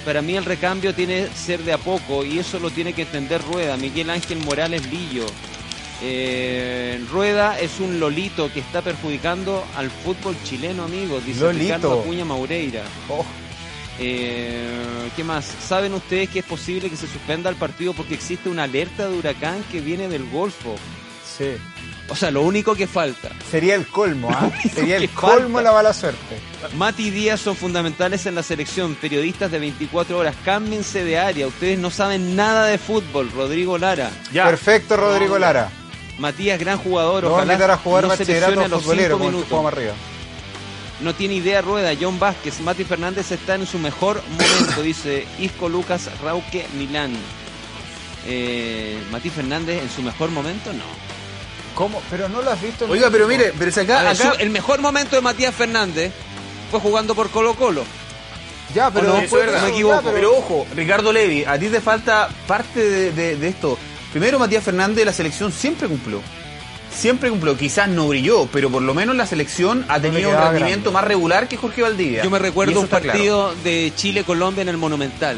Para 0.05 0.21
mí 0.21 0.35
el 0.37 0.45
recambio 0.45 0.93
tiene 0.93 1.25
que 1.25 1.35
ser 1.35 1.63
de 1.63 1.73
a 1.73 1.77
poco 1.77 2.23
y 2.23 2.37
eso 2.39 2.59
lo 2.59 2.69
tiene 2.69 2.93
que 2.93 3.01
entender 3.01 3.41
Rueda. 3.41 3.75
Miguel 3.77 4.09
Ángel 4.11 4.37
Morales 4.39 4.85
Lillo. 4.91 5.25
Eh, 6.03 7.03
Rueda 7.11 7.59
es 7.59 7.79
un 7.79 7.99
lolito 7.99 8.53
que 8.53 8.59
está 8.59 8.83
perjudicando 8.83 9.65
al 9.75 9.89
fútbol 9.89 10.35
chileno, 10.43 10.83
amigos, 10.83 11.25
dice 11.25 11.41
Lolito. 11.41 11.63
Ricardo 11.63 12.01
Acuña 12.01 12.25
Maureira. 12.25 12.83
Oh, 13.09 13.25
Eh, 13.99 15.09
¿Qué 15.15 15.23
más? 15.23 15.45
¿Saben 15.45 15.93
ustedes 15.95 16.29
que 16.29 16.39
es 16.39 16.45
posible 16.45 16.87
que 16.91 16.95
se 16.95 17.07
suspenda 17.07 17.49
el 17.49 17.55
partido 17.55 17.93
porque 17.93 18.13
existe 18.13 18.47
una 18.47 18.63
alerta 18.63 19.09
de 19.09 19.17
huracán 19.17 19.63
que 19.71 19.81
viene 19.81 20.07
del 20.07 20.29
Golfo? 20.29 20.75
sí. 21.25 21.55
O 22.09 22.15
sea, 22.15 22.31
lo 22.31 22.41
único 22.41 22.73
que 22.75 22.87
falta. 22.87 23.29
Sería 23.49 23.75
el 23.75 23.85
colmo, 23.87 24.29
¿ah? 24.31 24.49
Sería 24.73 24.97
el 24.97 25.09
colmo 25.09 25.55
falta. 25.57 25.61
la 25.61 25.71
mala 25.73 25.93
suerte. 25.93 26.39
Mati 26.75 27.07
y 27.07 27.11
Díaz 27.11 27.41
son 27.41 27.55
fundamentales 27.55 28.25
en 28.25 28.35
la 28.35 28.43
selección. 28.43 28.95
Periodistas 28.95 29.51
de 29.51 29.59
24 29.59 30.17
horas, 30.17 30.35
cámbiense 30.45 31.03
de 31.03 31.19
área. 31.19 31.47
Ustedes 31.47 31.77
no 31.77 31.91
saben 31.91 32.35
nada 32.35 32.65
de 32.65 32.77
fútbol. 32.77 33.29
Rodrigo 33.31 33.77
Lara. 33.77 34.09
Ya. 34.31 34.45
Perfecto, 34.45 34.95
Rodrigo 34.95 35.37
Lara. 35.37 35.69
Matías, 36.17 36.59
gran 36.59 36.77
jugador. 36.77 37.25
A 37.25 37.29
Ojalá 37.29 37.73
a 37.73 37.77
jugar 37.77 38.03
no 38.03 38.09
bachillerato 38.09 38.61
a 38.61 38.67
los 38.67 38.81
futbolero 38.81 39.17
cinco 39.17 39.29
minutos. 39.29 39.65
arriba. 39.65 39.93
No 41.01 41.13
tiene 41.13 41.35
idea 41.35 41.61
Rueda. 41.61 41.91
John 41.99 42.19
Vázquez. 42.19 42.59
Mati 42.61 42.83
Fernández 42.83 43.31
está 43.31 43.55
en 43.55 43.67
su 43.67 43.77
mejor 43.77 44.21
momento, 44.31 44.81
dice 44.81 45.27
Isco 45.39 45.69
Lucas 45.69 46.09
Rauque 46.23 46.65
Milán. 46.77 47.13
Eh, 48.25 48.97
Mati 49.11 49.29
Fernández 49.29 49.81
en 49.83 49.89
su 49.89 50.01
mejor 50.01 50.31
momento, 50.31 50.73
no. 50.73 51.06
¿Cómo? 51.77 52.01
Pero 52.09 52.27
no 52.27 52.41
lo 52.41 52.49
has 52.51 52.61
visto. 52.61 52.85
en 52.85 52.91
Oiga, 52.91 53.09
pero 53.11 53.27
mire, 53.27 53.53
pero 53.57 53.71
si 53.71 53.79
acá, 53.81 53.99
ver, 53.99 54.07
acá 54.07 54.33
su- 54.33 54.39
el 54.41 54.49
mejor 54.49 54.81
momento 54.81 55.15
de 55.15 55.21
Matías 55.21 55.53
Fernández 55.53 56.11
fue 56.71 56.79
jugando 56.79 57.13
por 57.13 57.29
Colo 57.29 57.53
Colo. 57.53 57.83
Ya, 58.73 58.89
pero 58.91 59.11
¿O 59.11 59.13
no? 59.15 59.21
después 59.21 59.47
Eso 59.47 59.61
Me 59.65 59.69
equivoco. 59.69 60.01
ya, 60.03 60.11
pero... 60.11 60.35
ojo, 60.37 60.67
Ricardo 60.75 61.13
Levi, 61.13 61.45
a 61.45 61.57
ti 61.59 61.67
te 61.69 61.79
falta 61.79 62.29
parte 62.47 62.79
de, 62.83 63.11
de- 63.11 63.35
de 63.37 63.47
esto. 63.47 63.77
Primero, 64.11 64.39
Matías 64.39 64.63
Fernández 64.63 64.97
de 64.97 65.05
la 65.05 65.13
selección 65.13 65.51
siempre 65.51 65.87
cumplió. 65.87 66.19
Siempre 66.91 67.29
cumplió. 67.29 67.55
Quizás 67.55 67.87
no 67.87 68.07
brilló, 68.07 68.47
pero 68.51 68.69
por 68.71 68.81
lo 68.81 68.93
menos 68.95 69.15
la 69.15 69.27
selección 69.27 69.85
ha 69.87 69.99
tenido 69.99 70.31
un 70.31 70.35
rendimiento 70.35 70.89
grande. 70.89 70.91
más 70.91 71.03
regular 71.03 71.47
que 71.47 71.57
Jorge 71.57 71.83
Valdivia. 71.83 72.23
Yo 72.23 72.29
me 72.31 72.39
recuerdo 72.39 72.79
un 72.81 72.87
claro. 72.87 73.05
partido 73.05 73.53
de 73.63 73.93
Chile-Colombia 73.95 74.63
en 74.63 74.69
el 74.69 74.77
Monumental. 74.77 75.37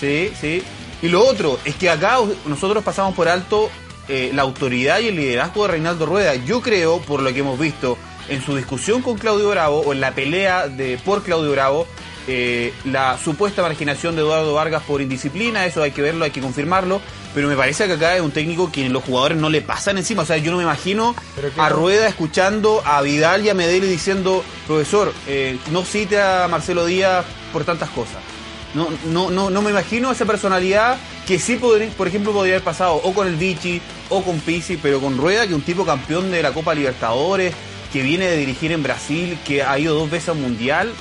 Sí, 0.00 0.32
sí. 0.40 0.62
Y 1.02 1.08
lo 1.08 1.24
otro 1.24 1.58
es 1.64 1.76
que 1.76 1.88
acá 1.90 2.18
nosotros 2.46 2.82
pasamos 2.82 3.14
por 3.14 3.28
alto 3.28 3.70
eh, 4.10 4.32
la 4.34 4.42
autoridad 4.42 4.98
y 4.98 5.06
el 5.06 5.16
liderazgo 5.16 5.62
de 5.62 5.68
Reinaldo 5.68 6.04
Rueda. 6.04 6.34
Yo 6.34 6.60
creo, 6.60 6.98
por 7.00 7.22
lo 7.22 7.32
que 7.32 7.38
hemos 7.38 7.58
visto 7.58 7.96
en 8.28 8.42
su 8.42 8.56
discusión 8.56 9.02
con 9.02 9.16
Claudio 9.16 9.48
Bravo 9.50 9.80
o 9.80 9.92
en 9.92 10.00
la 10.00 10.12
pelea 10.12 10.66
de 10.66 10.98
por 10.98 11.22
Claudio 11.22 11.52
Bravo, 11.52 11.86
eh, 12.26 12.74
la 12.84 13.18
supuesta 13.18 13.62
marginación 13.62 14.16
de 14.16 14.22
Eduardo 14.22 14.52
Vargas 14.52 14.82
por 14.82 15.00
indisciplina, 15.00 15.64
eso 15.64 15.82
hay 15.82 15.92
que 15.92 16.02
verlo, 16.02 16.24
hay 16.24 16.32
que 16.32 16.40
confirmarlo. 16.40 17.00
Pero 17.34 17.46
me 17.46 17.54
parece 17.54 17.86
que 17.86 17.92
acá 17.92 18.16
es 18.16 18.20
un 18.20 18.32
técnico 18.32 18.72
que 18.72 18.88
los 18.88 19.04
jugadores 19.04 19.38
no 19.38 19.48
le 19.48 19.62
pasan 19.62 19.98
encima. 19.98 20.22
O 20.22 20.26
sea, 20.26 20.36
yo 20.38 20.50
no 20.50 20.56
me 20.56 20.64
imagino 20.64 21.14
a 21.56 21.68
Rueda 21.68 22.08
escuchando 22.08 22.82
a 22.84 23.00
Vidal 23.02 23.44
y 23.44 23.48
a 23.48 23.54
Medellín 23.54 23.88
diciendo, 23.88 24.42
profesor, 24.66 25.12
eh, 25.28 25.56
no 25.70 25.84
cite 25.84 26.20
a 26.20 26.48
Marcelo 26.48 26.84
Díaz 26.84 27.24
por 27.52 27.64
tantas 27.64 27.90
cosas. 27.90 28.29
No, 28.74 28.88
no, 29.06 29.30
no, 29.30 29.50
no 29.50 29.62
me 29.62 29.70
imagino 29.70 30.12
esa 30.12 30.24
personalidad 30.26 30.96
que 31.26 31.38
sí, 31.40 31.56
podría, 31.56 31.88
por 31.90 32.06
ejemplo, 32.06 32.32
podría 32.32 32.54
haber 32.54 32.64
pasado 32.64 32.94
o 32.94 33.12
con 33.12 33.26
el 33.26 33.34
Vichy 33.36 33.80
o 34.10 34.22
con 34.22 34.38
Pizzi, 34.40 34.76
pero 34.76 35.00
con 35.00 35.16
Rueda, 35.18 35.42
que 35.42 35.48
es 35.48 35.54
un 35.54 35.62
tipo 35.62 35.84
campeón 35.84 36.30
de 36.30 36.42
la 36.42 36.52
Copa 36.52 36.72
Libertadores, 36.74 37.52
que 37.92 38.02
viene 38.02 38.26
de 38.28 38.36
dirigir 38.36 38.70
en 38.70 38.82
Brasil, 38.84 39.36
que 39.44 39.62
ha 39.64 39.76
ido 39.78 39.94
dos 39.96 40.08
veces 40.08 40.28
al 40.28 40.36
Mundial. 40.36 40.92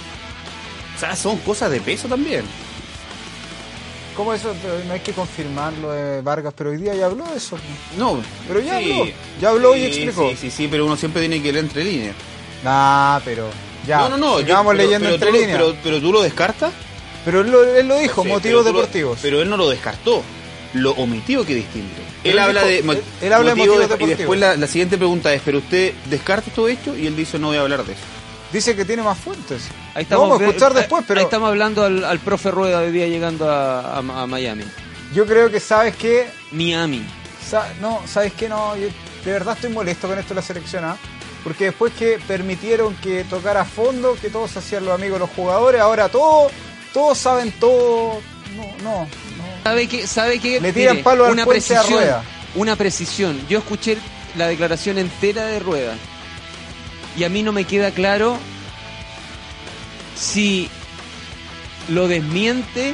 O 0.95 0.99
sea, 0.99 1.15
son 1.15 1.37
cosas 1.37 1.69
de 1.69 1.79
peso 1.79 2.07
también. 2.07 2.43
¿Cómo 4.15 4.33
eso? 4.33 4.53
No 4.87 4.93
hay 4.93 4.99
que 4.99 5.13
confirmarlo 5.13 5.91
de 5.93 6.21
Vargas, 6.21 6.53
pero 6.57 6.71
hoy 6.71 6.77
día 6.77 6.93
ya 6.93 7.05
habló 7.05 7.23
de 7.25 7.37
eso. 7.37 7.57
No, 7.97 8.19
Pero 8.47 8.59
ya 8.59 8.77
habló, 8.77 9.05
ya 9.39 9.49
habló 9.49 9.75
y 9.77 9.85
explicó. 9.85 10.29
Sí, 10.31 10.35
sí, 10.35 10.51
sí, 10.51 10.67
pero 10.69 10.85
uno 10.85 10.97
siempre 10.97 11.21
tiene 11.21 11.41
que 11.41 11.53
leer 11.53 11.63
entre 11.65 11.83
líneas. 11.85 12.15
Nah, 12.63 13.19
pero 13.23 13.47
ya. 13.87 13.99
no, 13.99 14.09
no, 14.09 14.17
no. 14.17 14.39
yo- 14.41 14.47
pero- 14.47 14.73
leyendo 14.73 15.05
pero 15.05 15.13
entre 15.15 15.29
tú 15.29 15.37
líneas. 15.37 15.57
Pero, 15.59 15.75
pero 15.81 16.01
tú 16.01 16.11
lo 16.11 16.21
descartas. 16.21 16.73
Pero 17.25 17.41
él 17.41 17.51
lo, 17.51 17.63
él 17.63 17.87
lo 17.87 17.97
dijo, 17.97 18.23
Sí, 18.23 18.27
motivos 18.29 18.41
pero 18.41 18.63
tú 18.63 18.73
lo- 18.73 18.79
deportivos. 18.81 19.19
pero 19.21 19.41
él 19.41 19.49
no 19.49 19.57
lo 19.57 19.69
descartó. 19.69 20.23
Lo 20.73 20.91
omitió 20.91 21.43
que 21.45 21.55
distinto. 21.55 21.99
Él 22.23 22.31
él 22.33 22.39
habla 22.39 22.63
dijo- 22.63 22.91
de. 22.93 22.97
él- 22.99 23.03
él 23.21 23.33
habla 23.33 23.49
de 23.49 23.55
motivo 23.55 23.75
motivos 23.75 23.77
Y 23.77 23.81
deportivos. 23.89 24.17
después 24.19 24.39
la, 24.39 24.55
la 24.55 24.67
siguiente 24.67 24.97
pregunta 24.97 25.33
es: 25.33 25.41
¿pero 25.43 25.57
usted 25.57 25.93
descarta 26.09 26.51
todo 26.51 26.67
esto? 26.67 26.95
Y 26.95 27.07
él 27.07 27.15
dice: 27.15 27.39
No 27.39 27.47
voy 27.47 27.57
a 27.57 27.61
hablar 27.61 27.83
de 27.83 27.93
eso. 27.93 28.01
Dice 28.53 28.75
que 28.75 28.85
tiene 28.85 29.01
más 29.03 29.17
fuentes. 29.17 29.63
Ahí 29.95 30.05
Lo 30.09 30.21
vamos 30.21 30.35
a 30.39 30.43
vi- 30.43 30.49
escuchar 30.49 30.71
ahí- 30.71 30.77
después, 30.77 31.03
pero 31.07 31.19
Ahí 31.19 31.23
estamos 31.23 31.49
hablando 31.49 31.83
al, 31.83 32.03
al 32.03 32.19
profe 32.19 32.51
Rueda 32.51 32.81
de 32.81 32.91
día 32.91 33.07
llegando 33.07 33.49
a, 33.49 33.95
a- 33.95 33.97
a 33.97 34.27
Miami. 34.27 34.63
yo 35.13 35.25
creo 35.25 35.49
que 35.49 35.59
sabes 35.59 35.95
que 35.95 36.27
Miami. 36.51 37.03
Sa- 37.47 37.73
no, 37.81 38.01
¿sabes 38.05 38.33
qué? 38.33 38.47
No, 38.47 38.75
yo 38.77 38.87
de 39.25 39.31
verdad 39.31 39.55
estoy 39.55 39.71
molesto 39.71 40.07
con 40.07 40.19
esto 40.19 40.29
de 40.29 40.35
la 40.35 40.45
selección, 40.45 40.85
¿ah? 40.85 40.97
Porque 41.43 41.65
después 41.65 41.93
que 41.97 42.19
permitieron 42.27 42.93
que 42.95 43.23
tocara 43.23 43.61
a 43.61 43.65
fondo, 43.65 44.15
que 44.21 44.29
todos 44.29 44.55
hacían 44.55 44.85
los 44.85 44.93
amigos 44.93 45.15
de 45.15 45.19
los 45.21 45.29
jugadores, 45.31 45.81
ahora 45.81 46.09
todos, 46.09 46.51
todos 46.93 47.17
saben 47.17 47.51
todo. 47.53 48.21
No, 48.55 48.63
no, 48.83 48.99
no. 49.01 49.07
¿Sabe 49.63 49.87
qué? 49.87 50.07
¿Sabe 50.07 50.39
qué? 50.39 50.59
Le 50.59 50.73
tiran 50.73 50.95
Mire, 50.95 51.03
palo 51.03 51.25
al 51.25 51.31
una 51.31 51.45
puente 51.45 51.75
a 51.75 51.81
precisión, 51.81 52.01
Rueda. 52.01 52.23
Una 52.55 52.75
precisión. 52.75 53.47
Yo 53.47 53.59
escuché 53.59 53.97
la 54.35 54.47
declaración 54.47 54.97
entera 54.97 55.45
de 55.45 55.59
Rueda. 55.59 55.93
Y 57.17 57.23
a 57.23 57.29
mí 57.29 57.43
no 57.43 57.51
me 57.51 57.65
queda 57.65 57.91
claro 57.91 58.37
si 60.15 60.69
lo 61.89 62.07
desmiente 62.07 62.93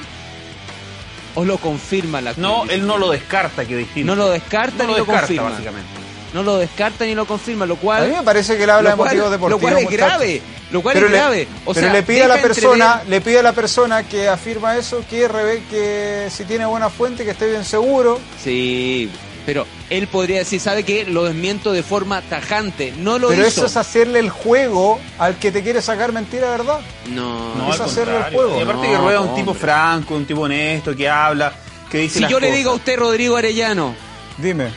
o 1.35 1.43
lo 1.43 1.57
confirma 1.57 2.21
la 2.21 2.33
No, 2.37 2.63
él 2.69 2.87
no 2.87 2.97
lo 2.97 3.11
descarta, 3.11 3.65
que 3.65 3.75
distinto. 3.75 4.15
No 4.15 4.15
lo 4.15 4.29
descarta 4.29 4.83
No 4.83 4.89
ni 4.89 4.91
lo 4.93 4.97
lo, 4.99 5.05
descarta, 5.05 5.21
confirma. 5.27 5.49
básicamente. 5.49 5.89
No 6.33 6.43
lo 6.43 6.57
descarta 6.57 7.05
ni 7.05 7.15
lo 7.15 7.25
confirma, 7.25 7.65
lo 7.65 7.75
cual. 7.77 8.03
A 8.03 8.07
mí 8.07 8.15
me 8.15 8.23
parece 8.23 8.57
que 8.57 8.63
él 8.63 8.69
habla 8.69 8.91
de 8.91 8.95
motivos 8.95 9.31
deportivos. 9.31 9.49
Lo 9.51 9.59
cual 9.59 9.77
es 9.77 9.83
muchacho. 9.83 10.54
Lo 10.71 10.81
cual 10.81 10.93
Pero 10.95 11.05
es 11.05 11.11
le- 11.11 11.17
grave. 11.17 11.47
O 11.65 11.73
pero 11.73 11.85
sea, 11.87 11.93
le 11.93 12.03
pide 12.03 12.23
a 12.23 12.27
la 12.27 12.41
persona, 12.41 12.85
entrever- 13.03 13.07
le 13.09 13.21
pide 13.21 13.39
a 13.39 13.43
la 13.43 13.53
persona 13.53 14.03
que 14.07 14.27
afirma 14.27 14.75
eso 14.77 15.03
que 15.09 15.27
que 15.69 16.27
si 16.31 16.43
tiene 16.45 16.65
buena 16.65 16.89
fuente, 16.89 17.23
que 17.23 17.31
esté 17.31 17.47
bien 17.49 17.63
seguro. 17.63 18.19
Sí, 18.43 19.09
pero 19.45 19.67
él 19.91 20.07
podría 20.07 20.39
decir, 20.39 20.59
¿sabe 20.59 20.81
qué? 20.83 21.05
Lo 21.05 21.23
desmiento 21.25 21.71
de 21.71 21.83
forma 21.83 22.21
tajante. 22.23 22.93
No 22.97 23.19
lo 23.19 23.27
pero 23.29 23.41
hizo. 23.41 23.49
eso 23.61 23.65
es 23.67 23.77
hacerle 23.77 24.17
el 24.19 24.31
juego 24.31 24.99
al 25.19 25.37
que 25.37 25.51
te 25.51 25.61
quiere 25.61 25.83
sacar 25.83 26.11
mentira, 26.11 26.49
¿verdad? 26.49 26.79
No, 27.11 27.53
No, 27.55 27.71
Es 27.71 27.79
al 27.79 27.85
hacerle 27.85 28.17
el 28.17 28.33
juego. 28.33 28.59
Y 28.59 28.63
aparte 28.63 28.87
No, 28.87 28.91
que 28.91 28.97
Rueda 28.97 29.21
un 29.21 29.35
tipo 29.35 29.53
franco, 29.53 30.15
un 30.15 30.25
tipo 30.25 30.41
honesto, 30.41 30.95
que 30.95 31.07
habla, 31.07 31.53
que 31.91 31.99
dice 31.99 32.15
Si 32.15 32.19
las 32.21 32.31
yo 32.31 32.39
le 32.39 32.51
digo 32.51 32.71
a 32.71 32.73
usted, 32.73 32.97
Rodrigo 32.97 33.37
Arellano, 33.37 33.93
Dime. 34.39 34.69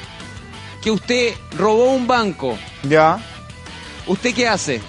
que 0.82 0.90
usted 0.90 1.32
robó 1.56 1.92
un 1.94 2.06
banco, 2.06 2.58
Ya. 2.82 3.18
¿usted 4.06 4.34
qué 4.34 4.46
hace? 4.48 4.82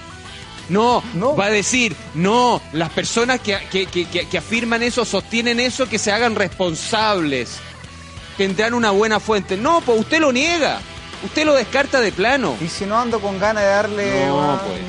No, 0.70 1.04
No. 1.16 1.36
va 1.36 1.46
a 1.46 1.50
decir, 1.50 1.96
no, 2.14 2.62
las 2.74 2.90
personas 2.92 3.40
que, 3.40 3.58
que- 3.72 3.88
que- 3.88 4.06
que- 4.06 4.38
afirman 4.38 4.84
eso, 4.84 5.04
sostienen 5.04 5.60
eso, 5.60 5.90
que 5.90 5.98
se 5.98 6.12
hagan 6.12 6.36
responsables, 6.36 7.58
tendrán 8.38 8.74
una 8.74 8.92
buena 8.92 9.20
fuente. 9.20 9.58
No, 9.58 9.82
pues 9.82 10.00
usted 10.00 10.20
lo 10.20 10.32
niega, 10.32 10.80
usted 11.24 11.46
lo 11.46 11.54
descarta 11.56 12.00
de 12.02 12.12
plano. 12.12 12.56
Y 12.64 12.68
si 12.68 12.86
no 12.86 13.00
ando 13.00 13.20
con 13.20 13.40
ganas 13.40 13.64
de 13.64 13.70
darle. 13.70 14.26
No, 14.28 14.38
una- 14.38 14.62
pues. 14.62 14.80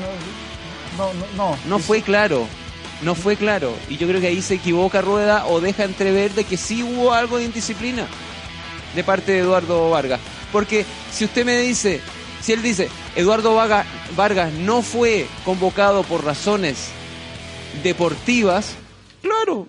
no, 0.97 1.13
no, 1.13 1.25
no. 1.35 1.57
No 1.65 1.79
fue 1.79 2.01
claro, 2.01 2.45
no 3.01 3.15
fue 3.15 3.35
claro. 3.35 3.73
Y 3.89 3.97
yo 3.97 4.07
creo 4.07 4.21
que 4.21 4.27
ahí 4.27 4.41
se 4.41 4.53
equivoca 4.55 5.01
Rueda 5.01 5.47
o 5.47 5.59
deja 5.61 5.83
entrever 5.83 6.31
de 6.33 6.43
que 6.43 6.57
sí 6.57 6.83
hubo 6.83 7.11
algo 7.13 7.37
de 7.39 7.45
indisciplina 7.45 8.05
de 8.95 9.03
parte 9.03 9.31
de 9.31 9.39
Eduardo 9.39 9.89
Vargas. 9.89 10.19
Porque 10.51 10.85
si 11.11 11.25
usted 11.25 11.43
me 11.45 11.57
dice, 11.57 12.01
si 12.41 12.53
él 12.53 12.61
dice, 12.61 12.89
Eduardo 13.15 13.53
Vaga- 13.55 13.85
Vargas 14.15 14.51
no 14.53 14.81
fue 14.81 15.27
convocado 15.45 16.03
por 16.03 16.23
razones 16.25 16.87
deportivas, 17.83 18.71
claro, 19.21 19.67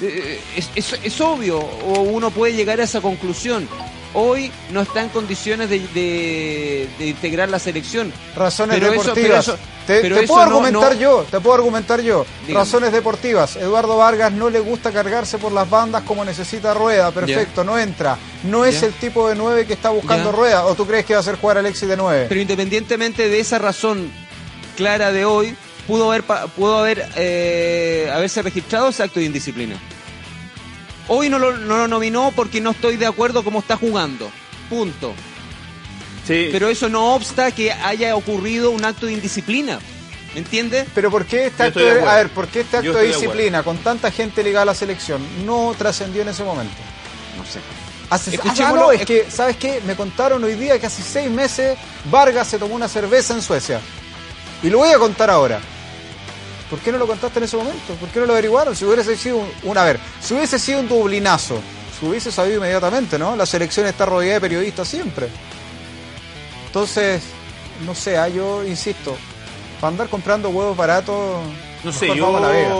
eh, 0.00 0.40
es, 0.56 0.68
es- 0.74 0.98
es 1.02 1.20
obvio, 1.20 1.58
o 1.58 2.00
uno 2.02 2.30
puede 2.30 2.54
llegar 2.54 2.80
a 2.80 2.84
esa 2.84 3.00
conclusión. 3.00 3.68
Hoy 4.16 4.52
no 4.70 4.80
está 4.80 5.02
en 5.02 5.08
condiciones 5.08 5.68
de, 5.68 5.80
de- 5.92 6.88
de 6.98 7.06
integrar 7.08 7.48
la 7.48 7.58
selección. 7.58 8.12
Razones 8.36 8.76
Pero 8.78 8.92
eso- 8.92 9.00
deportivas. 9.02 9.44
pero 9.46 9.56
eso- 9.56 9.58
te 9.88 10.00
pero 10.00 10.16
te 10.16 10.24
eso 10.24 10.32
puedo 10.32 10.46
no- 10.46 10.56
argumentar 10.58 10.94
no- 10.94 11.00
yo, 11.00 11.26
te 11.30 11.40
puedo 11.40 11.54
argumentar 11.56 12.00
yo. 12.00 12.24
Dígame. 12.46 12.64
Razones 12.64 12.92
deportivas. 12.92 13.56
Eduardo 13.56 13.96
Vargas 13.96 14.32
no 14.32 14.50
le 14.50 14.60
gusta 14.60 14.92
cargarse 14.92 15.36
por 15.38 15.50
las 15.52 15.68
bandas 15.68 16.04
como 16.04 16.24
necesita 16.24 16.72
Rueda. 16.74 17.10
Perfecto, 17.10 17.64
no 17.64 17.76
entra. 17.76 18.16
No 18.44 18.64
es 18.64 18.80
Ya. 18.80 18.86
el 18.88 18.92
tipo 18.94 19.28
de 19.28 19.34
9 19.34 19.66
que 19.66 19.72
está 19.72 19.90
buscando 19.90 20.30
Ya. 20.30 20.36
Rueda. 20.36 20.66
¿O 20.66 20.74
tú 20.74 20.86
crees 20.86 21.04
que 21.04 21.14
va 21.14 21.18
a 21.18 21.20
hacer 21.20 21.36
jugar 21.36 21.58
Alexis 21.58 21.88
de 21.88 21.96
9? 21.96 22.26
Pero 22.28 22.40
independientemente 22.40 23.28
de 23.28 23.40
esa 23.40 23.58
razón 23.58 24.10
clara 24.76 25.12
de 25.12 25.24
hoy, 25.24 25.56
pudo 25.86 26.10
haber 26.10 26.22
pa- 26.24 26.46
pudo 26.48 26.78
haber 26.78 27.06
eh, 27.16 28.10
haberse 28.14 28.42
registrado 28.42 28.88
ese 28.88 29.02
acto 29.02 29.20
de 29.20 29.26
indisciplina. 29.26 29.76
Hoy 31.08 31.28
no 31.28 31.38
lo, 31.38 31.56
no 31.56 31.76
lo 31.78 31.88
nominó 31.88 32.32
porque 32.34 32.60
no 32.60 32.70
estoy 32.70 32.96
de 32.96 33.06
acuerdo 33.06 33.42
cómo 33.44 33.58
está 33.60 33.76
jugando. 33.76 34.30
Punto. 34.70 35.12
Sí. 36.26 36.48
Pero 36.52 36.68
eso 36.68 36.88
no 36.88 37.14
obsta 37.14 37.50
que 37.50 37.70
haya 37.72 38.16
ocurrido 38.16 38.70
un 38.70 38.84
acto 38.84 39.06
de 39.06 39.12
indisciplina. 39.12 39.78
¿Me 40.32 40.40
entiende? 40.40 40.86
Pero 40.94 41.10
¿por 41.10 41.26
qué 41.26 41.46
este 41.46 41.58
Yo 41.62 41.66
acto 41.68 41.78
estoy 41.80 41.82
de 41.84 41.90
de, 41.90 41.96
acuerdo. 42.00 42.10
a 42.10 42.16
ver, 42.22 42.28
¿por 42.30 42.48
qué 42.48 42.60
este 42.60 42.76
acto 42.78 42.92
de 42.94 43.06
disciplina 43.06 43.62
con 43.62 43.76
tanta 43.78 44.10
gente 44.10 44.42
ligada 44.42 44.62
a 44.62 44.66
la 44.66 44.74
selección 44.74 45.22
no 45.46 45.74
trascendió 45.78 46.22
en 46.22 46.28
ese 46.28 46.42
momento? 46.44 46.74
No 47.36 47.44
sé. 47.44 47.60
Hace, 48.10 48.30
ah, 48.30 48.34
Escuchémoslo, 48.34 48.80
no, 48.82 48.92
es 48.92 49.04
que, 49.04 49.26
¿sabes 49.30 49.56
qué? 49.56 49.80
Me 49.86 49.96
contaron 49.96 50.42
hoy 50.44 50.54
día 50.54 50.78
que 50.78 50.86
hace 50.86 51.02
seis 51.02 51.30
meses 51.30 51.76
Vargas 52.10 52.46
se 52.48 52.58
tomó 52.58 52.74
una 52.74 52.88
cerveza 52.88 53.34
en 53.34 53.42
Suecia. 53.42 53.80
Y 54.62 54.68
lo 54.70 54.78
voy 54.78 54.90
a 54.90 54.98
contar 54.98 55.30
ahora. 55.30 55.60
¿Por 56.70 56.78
qué 56.80 56.90
no 56.92 56.98
lo 56.98 57.06
contaste 57.06 57.38
en 57.38 57.44
ese 57.44 57.56
momento? 57.56 57.94
¿Por 58.00 58.08
qué 58.08 58.20
no 58.20 58.26
lo 58.26 58.32
averiguaron? 58.32 58.74
Si 58.74 58.84
hubiese 58.84 59.16
sido 59.16 59.38
un, 59.38 59.50
un- 59.64 59.78
a 59.78 59.84
ver, 59.84 59.98
si 60.20 60.34
hubiese 60.34 60.58
sido 60.58 60.80
un 60.80 60.88
dublinazo, 60.88 61.58
se 61.98 62.06
hubiese 62.06 62.32
sabido 62.32 62.56
inmediatamente, 62.58 63.18
¿no? 63.18 63.36
La 63.36 63.46
selección 63.46 63.86
está 63.86 64.06
rodeada 64.06 64.34
de 64.34 64.40
periodistas 64.40 64.88
siempre. 64.88 65.28
Entonces, 66.66 67.22
no 67.86 67.94
sé, 67.94 68.16
ah, 68.18 68.28
yo 68.28 68.64
insisto, 68.64 69.16
para 69.80 69.88
andar 69.92 70.08
comprando 70.08 70.48
huevos 70.50 70.76
baratos, 70.76 71.42
No 71.84 71.92
sé, 71.92 72.08
yo, 72.16 72.36
a 72.36 72.40
la 72.40 72.48
Vega. 72.48 72.74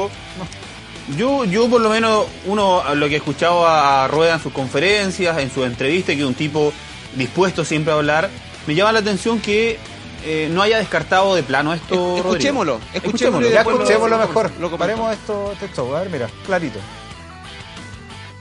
Yo, 1.17 1.45
yo 1.45 1.69
por 1.69 1.81
lo 1.81 1.91
menos, 1.91 2.27
uno 2.47 2.83
lo 2.95 3.09
que 3.09 3.15
he 3.15 3.19
escuchado 3.19 3.67
a 3.67 4.09
Rueda 4.09 4.35
en 4.35 4.41
sus 4.41 4.53
conferencias, 4.53 5.39
en 5.39 5.51
sus 5.51 5.67
entrevistas, 5.67 6.15
que 6.15 6.21
es 6.23 6.27
un 6.27 6.35
tipo 6.35 6.73
dispuesto 7.15 7.65
siempre 7.65 7.93
a 7.93 7.97
hablar, 7.97 8.31
me 8.67 8.75
llama 8.75 8.93
la 8.93 8.99
atención 9.01 9.41
que 9.41 9.79
eh, 10.25 10.49
no 10.51 10.63
haya 10.63 10.79
descartado 10.79 11.35
de 11.35 11.43
plano 11.43 11.75
esto. 11.75 11.95
Es- 11.95 12.01
Rodrigo. 12.01 12.29
escuchémoslo, 12.31 12.81
escuchémoslo 12.95 13.49
Ya 13.51 13.61
escuchémoslo 13.61 14.17
lo- 14.17 14.27
mejor. 14.27 14.45
lo 14.59 14.71
comentamos. 14.71 14.79
Paremos 14.79 15.13
esto, 15.13 15.53
este 15.53 15.69
show. 15.77 15.95
A 15.95 16.01
ver, 16.01 16.11
mira, 16.11 16.29
clarito. 16.47 16.79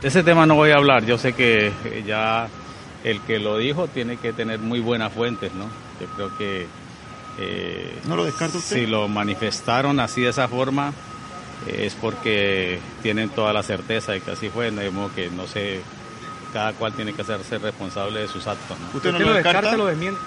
De 0.01 0.07
ese 0.07 0.23
tema 0.23 0.45
no 0.45 0.55
voy 0.55 0.71
a 0.71 0.75
hablar. 0.75 1.05
Yo 1.05 1.17
sé 1.17 1.33
que 1.33 1.71
ya 2.05 2.47
el 3.03 3.21
que 3.21 3.39
lo 3.39 3.57
dijo 3.57 3.87
tiene 3.87 4.17
que 4.17 4.31
tener 4.33 4.59
muy 4.59 4.79
buenas 4.79 5.11
fuentes, 5.13 5.53
¿no? 5.53 5.65
Yo 5.99 6.07
creo 6.15 6.37
que 6.37 6.67
eh, 7.39 7.99
¿No 8.05 8.15
lo 8.15 8.25
descarta 8.25 8.57
usted? 8.57 8.75
si 8.77 8.85
lo 8.85 9.07
manifestaron 9.07 9.99
así 9.99 10.21
de 10.21 10.29
esa 10.29 10.47
forma 10.47 10.93
es 11.67 11.95
porque 11.95 12.79
tienen 13.01 13.29
toda 13.29 13.53
la 13.53 13.63
certeza 13.63 14.11
de 14.11 14.21
que 14.21 14.31
así 14.31 14.49
fue. 14.49 14.71
De 14.71 14.89
modo 14.89 15.13
que 15.13 15.29
no 15.29 15.47
sé, 15.47 15.81
cada 16.51 16.73
cual 16.73 16.93
tiene 16.93 17.13
que 17.13 17.21
hacerse 17.21 17.57
responsable 17.57 18.21
de 18.21 18.27
sus 18.27 18.45
actos. 18.47 18.77
¿no? 18.79 18.97
¿Usted 18.97 19.11
no 19.11 19.19
lo 19.19 19.33
descarta? 19.33 19.75
lo 19.75 19.87
desmiente? 19.87 20.19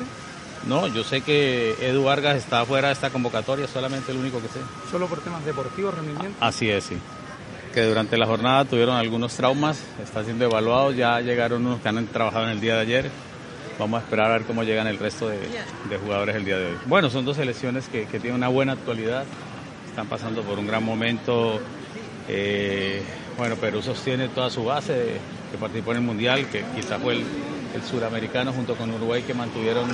No, 0.67 0.89
yo 0.89 1.05
sé 1.05 1.21
que 1.21 1.77
Edu 1.81 2.05
Vargas 2.05 2.37
está 2.37 2.65
fuera 2.65 2.89
de 2.89 2.95
esta 2.95 3.11
convocatoria, 3.11 3.69
solamente 3.69 4.11
el 4.11 4.19
único 4.19 4.41
que 4.43 4.49
sé. 4.49 4.59
Solo 4.91 5.07
por 5.07 5.21
temas 5.21 5.45
deportivos, 5.45 5.95
rendimiento. 5.95 6.37
Así 6.41 6.69
es, 6.69 6.85
sí. 6.85 6.97
Que 7.73 7.83
durante 7.83 8.17
la 8.17 8.27
jornada 8.27 8.65
tuvieron 8.65 8.97
algunos 8.97 9.35
traumas, 9.35 9.81
está 10.03 10.25
siendo 10.25 10.45
evaluado, 10.45 10.91
ya 10.93 11.21
llegaron 11.21 11.65
unos 11.65 11.81
que 11.81 11.89
han 11.89 12.05
trabajado 12.09 12.45
en 12.47 12.51
el 12.51 12.61
día 12.61 12.75
de 12.75 12.81
ayer. 12.81 13.11
Vamos 13.79 14.01
a 14.01 14.05
esperar 14.05 14.31
a 14.31 14.39
ver 14.39 14.43
cómo 14.43 14.65
llegan 14.65 14.87
el 14.87 14.99
resto 14.99 15.29
de, 15.29 15.39
de 15.39 15.99
jugadores 15.99 16.35
el 16.35 16.45
día 16.45 16.57
de 16.57 16.67
hoy. 16.67 16.79
Bueno, 16.87 17.11
son 17.11 17.25
dos 17.25 17.37
selecciones 17.37 17.89
que, 17.89 18.07
que 18.07 18.19
tienen 18.19 18.37
una 18.37 18.49
buena 18.49 18.73
actualidad, 18.73 19.25
están 19.97 20.09
pasando 20.09 20.43
por 20.43 20.59
un 20.59 20.67
gran 20.67 20.85
momento. 20.85 21.59
Eh, 22.29 23.01
bueno, 23.39 23.57
Perú 23.57 23.81
sostiene 23.81 24.29
toda 24.29 24.51
su 24.51 24.63
base 24.63 25.17
que 25.51 25.57
participó 25.57 25.93
en 25.93 25.97
el 25.97 26.03
Mundial, 26.03 26.47
que 26.53 26.65
quizá 26.75 26.99
fue 26.99 27.15
el, 27.15 27.25
suramericano 27.83 28.53
junto 28.53 28.75
con 28.75 28.91
Uruguay 28.91 29.23
que 29.23 29.33
mantuvieron 29.33 29.87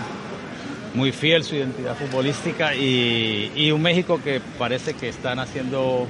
muy 0.95 1.13
fiel 1.13 1.45
su 1.45 1.55
identidad 1.55 1.97
futbolística 1.97 2.75
y, 2.75 3.71
un 3.71 3.81
México 3.81 4.21
que 4.23 4.41
parece 4.59 4.95
que 4.95 5.09
están 5.09 5.39
haciendo 5.39 6.09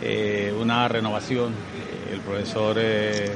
eh, 0.00 0.54
una 0.60 0.86
renovación. 0.86 1.48
Eh, 1.48 2.12
el 2.12 2.20
profesor 2.20 2.76
eh, 2.78 3.32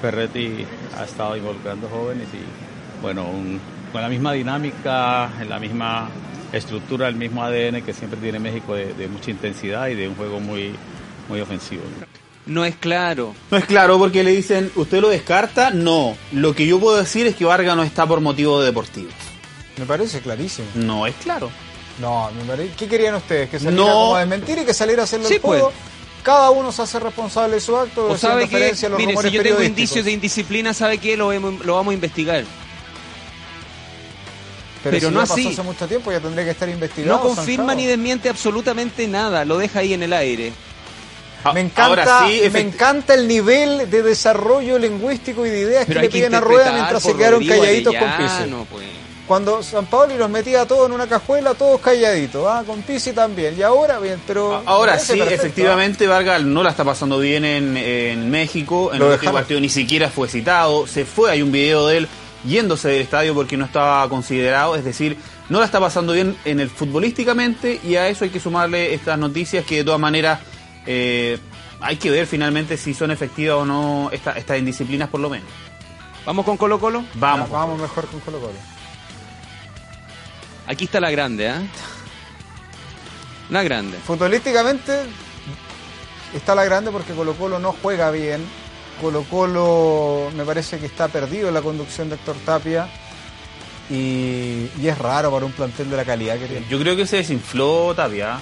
Ferretti 0.00 0.64
ha 0.96 1.02
estado 1.02 1.36
involucrando 1.36 1.88
jóvenes 1.88 2.28
y 2.32 3.02
bueno, 3.02 3.26
con 3.90 4.00
la 4.00 4.08
misma 4.08 4.32
dinámica, 4.32 5.28
en 5.40 5.48
la 5.48 5.58
misma 5.58 6.08
estructura, 6.52 7.08
el 7.08 7.14
mismo 7.16 7.42
ADN 7.44 7.82
que 7.82 7.92
siempre 7.94 8.18
tiene 8.20 8.38
México 8.38 8.74
de, 8.74 8.92
de 8.94 9.08
mucha 9.08 9.30
intensidad 9.30 9.88
y 9.88 9.94
de 9.94 10.08
un 10.08 10.14
juego 10.14 10.40
muy, 10.40 10.74
muy 11.28 11.40
ofensivo. 11.40 11.82
No 12.46 12.64
es 12.64 12.74
claro. 12.76 13.34
No 13.50 13.56
es 13.58 13.64
claro 13.66 13.98
porque 13.98 14.24
le 14.24 14.32
dicen, 14.32 14.70
¿usted 14.74 15.00
lo 15.00 15.08
descarta? 15.08 15.70
No. 15.70 16.16
Lo 16.32 16.54
que 16.54 16.66
yo 16.66 16.80
puedo 16.80 16.96
decir 16.96 17.26
es 17.26 17.36
que 17.36 17.44
Vargas 17.44 17.76
no 17.76 17.82
está 17.84 18.04
por 18.06 18.20
motivos 18.20 18.64
deportivos. 18.64 19.12
Me 19.78 19.86
parece 19.86 20.20
clarísimo. 20.20 20.66
No 20.74 21.06
es 21.06 21.14
claro. 21.22 21.50
No, 22.00 22.30
me 22.32 22.42
parece. 22.44 22.74
¿Qué 22.76 22.88
querían 22.88 23.14
ustedes? 23.14 23.48
Que 23.48 23.58
saliera 23.60 23.84
No. 23.84 23.92
como 23.92 24.16
a 24.16 24.20
desmentir 24.20 24.58
y 24.58 24.64
que 24.64 24.74
saliera 24.74 25.02
a 25.02 25.04
hacerlo 25.04 25.28
Sí, 25.28 25.34
el 25.34 25.40
juego. 25.40 25.66
pues. 25.70 25.76
Cada 26.24 26.50
uno 26.50 26.70
se 26.72 26.82
hace 26.82 27.00
responsable 27.00 27.56
de 27.56 27.60
su 27.60 27.76
acto, 27.76 28.06
O 28.06 28.16
sabe 28.16 28.48
que, 28.48 28.54
referencia 28.56 28.86
a 28.86 28.90
los 28.90 28.98
mire, 29.00 29.16
si 29.16 29.30
yo 29.30 29.42
tengo 29.42 29.60
indicios 29.62 30.04
de 30.04 30.12
indisciplina, 30.12 30.72
¿sabe 30.72 30.98
qué? 30.98 31.16
Lo, 31.16 31.28
vemos- 31.28 31.64
lo 31.64 31.74
vamos 31.74 31.90
a 31.90 31.94
investigar. 31.94 32.44
Pero, 34.82 34.96
pero 34.96 35.08
si 35.08 35.14
no 35.14 35.20
ya 35.24 35.26
pasó 35.34 35.48
hace 35.48 35.62
mucho 35.62 35.86
tiempo, 35.88 36.10
ya 36.12 36.20
tendría 36.20 36.44
que 36.44 36.50
estar 36.50 36.68
investigado. 36.68 37.16
No 37.18 37.22
confirma 37.22 37.74
ni 37.74 37.86
desmiente 37.86 38.28
absolutamente 38.28 39.06
nada, 39.08 39.44
lo 39.44 39.58
deja 39.58 39.80
ahí 39.80 39.94
en 39.94 40.02
el 40.02 40.12
aire. 40.12 40.52
A- 41.44 41.52
Me 41.52 41.60
encanta, 41.60 41.86
Ahora 42.20 42.26
sí, 42.28 42.42
me 42.52 42.60
encanta 42.60 43.14
el 43.14 43.26
nivel 43.26 43.90
de 43.90 44.02
desarrollo 44.02 44.78
lingüístico 44.78 45.44
y 45.44 45.50
de 45.50 45.60
ideas 45.60 45.84
Pero 45.86 46.00
que 46.00 46.06
le 46.06 46.08
que 46.08 46.18
piden 46.18 46.34
a 46.36 46.40
Rueda 46.40 46.72
mientras 46.72 47.02
se 47.02 47.14
quedaron 47.16 47.40
Rodrigo 47.40 47.60
calladitos 47.62 47.94
con 47.96 48.08
Pizzi. 48.16 48.54
Pues. 48.70 48.84
Cuando 49.26 49.62
San 49.62 49.86
Paolo 49.86 50.16
los 50.16 50.28
metía 50.30 50.62
a 50.62 50.66
todos 50.66 50.86
en 50.88 50.92
una 50.94 51.06
cajuela, 51.06 51.54
todos 51.54 51.80
calladitos. 51.80 52.44
Ah, 52.48 52.62
con 52.66 52.82
Pizzi 52.82 53.12
también. 53.12 53.56
Y 53.58 53.62
ahora 53.62 53.98
bien, 53.98 54.20
pero. 54.26 54.54
A- 54.56 54.62
Ahora 54.66 54.98
sí, 54.98 55.14
perfecto, 55.16 55.34
efectivamente, 55.34 56.06
Vargas 56.06 56.42
no 56.42 56.62
la 56.62 56.70
está 56.70 56.84
pasando 56.84 57.18
bien 57.18 57.44
en, 57.44 57.76
en 57.76 58.30
México. 58.30 58.92
En 58.92 58.98
Lo 59.00 59.12
el 59.12 59.18
partido 59.18 59.58
ni 59.60 59.68
siquiera 59.68 60.10
fue 60.10 60.28
citado. 60.28 60.86
Se 60.86 61.04
fue, 61.04 61.30
hay 61.30 61.40
un 61.42 61.50
video 61.50 61.86
de 61.88 61.98
él 61.98 62.08
yéndose 62.44 62.88
del 62.88 63.02
estadio 63.02 63.34
porque 63.34 63.56
no 63.56 63.64
estaba 63.64 64.08
considerado. 64.08 64.76
Es 64.76 64.84
decir, 64.84 65.16
no 65.48 65.58
la 65.60 65.64
está 65.66 65.80
pasando 65.80 66.12
bien 66.12 66.36
en 66.44 66.60
el 66.60 66.70
futbolísticamente 66.70 67.80
y 67.84 67.96
a 67.96 68.08
eso 68.08 68.24
hay 68.24 68.30
que 68.30 68.40
sumarle 68.40 68.94
estas 68.94 69.18
noticias 69.18 69.64
que 69.64 69.76
de 69.76 69.84
todas 69.84 70.00
maneras 70.00 70.40
eh, 70.86 71.38
hay 71.80 71.96
que 71.96 72.10
ver 72.10 72.26
finalmente 72.26 72.76
si 72.76 72.94
son 72.94 73.10
efectivas 73.10 73.56
o 73.56 73.64
no 73.64 74.08
esta- 74.12 74.32
estas 74.32 74.58
indisciplinas 74.58 75.08
por 75.08 75.20
lo 75.20 75.28
menos. 75.30 75.48
¿Vamos 76.24 76.44
con 76.44 76.56
Colo 76.56 76.78
Colo? 76.78 77.04
Vamos. 77.14 77.50
Vamos 77.50 77.80
mejor 77.80 78.06
con 78.06 78.20
Colo 78.20 78.38
Colo. 78.40 78.54
Aquí 80.66 80.84
está 80.84 81.00
la 81.00 81.10
grande, 81.10 81.48
¿ah? 81.48 81.60
La 83.50 83.62
grande. 83.64 83.98
Futbolísticamente 83.98 85.00
está 86.34 86.54
la 86.54 86.64
grande 86.64 86.90
porque 86.92 87.12
Colo 87.12 87.34
Colo 87.34 87.58
no 87.58 87.74
juega 87.82 88.10
bien. 88.12 88.44
Colo 89.00 89.24
Colo 89.30 90.30
me 90.36 90.44
parece 90.44 90.78
que 90.78 90.86
está 90.86 91.08
perdido 91.08 91.48
en 91.48 91.54
la 91.54 91.62
conducción 91.62 92.08
de 92.08 92.14
Héctor 92.16 92.36
Tapia. 92.44 92.88
Y, 93.90 94.68
y 94.80 94.86
es 94.88 94.96
raro 94.96 95.30
para 95.30 95.44
un 95.44 95.52
plantel 95.52 95.90
de 95.90 95.96
la 95.96 96.04
calidad 96.04 96.38
que 96.38 96.46
tiene. 96.46 96.66
Yo 96.70 96.78
creo 96.78 96.96
que 96.96 97.06
se 97.06 97.16
desinfló 97.16 97.92
Tapia. 97.94 98.38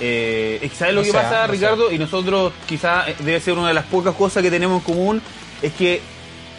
Eh, 0.00 0.70
¿Sabes 0.76 0.94
lo 0.94 1.00
No 1.00 1.06
que 1.06 1.12
pasa, 1.12 1.46
no 1.46 1.52
Ricardo? 1.52 1.90
Y 1.92 1.98
nosotros 1.98 2.52
quizás 2.66 3.06
debe 3.18 3.40
ser 3.40 3.54
una 3.54 3.68
de 3.68 3.74
las 3.74 3.86
pocas 3.86 4.14
cosas 4.14 4.42
que 4.42 4.50
tenemos 4.50 4.78
en 4.80 4.84
común, 4.84 5.22
es 5.60 5.72
que 5.72 6.00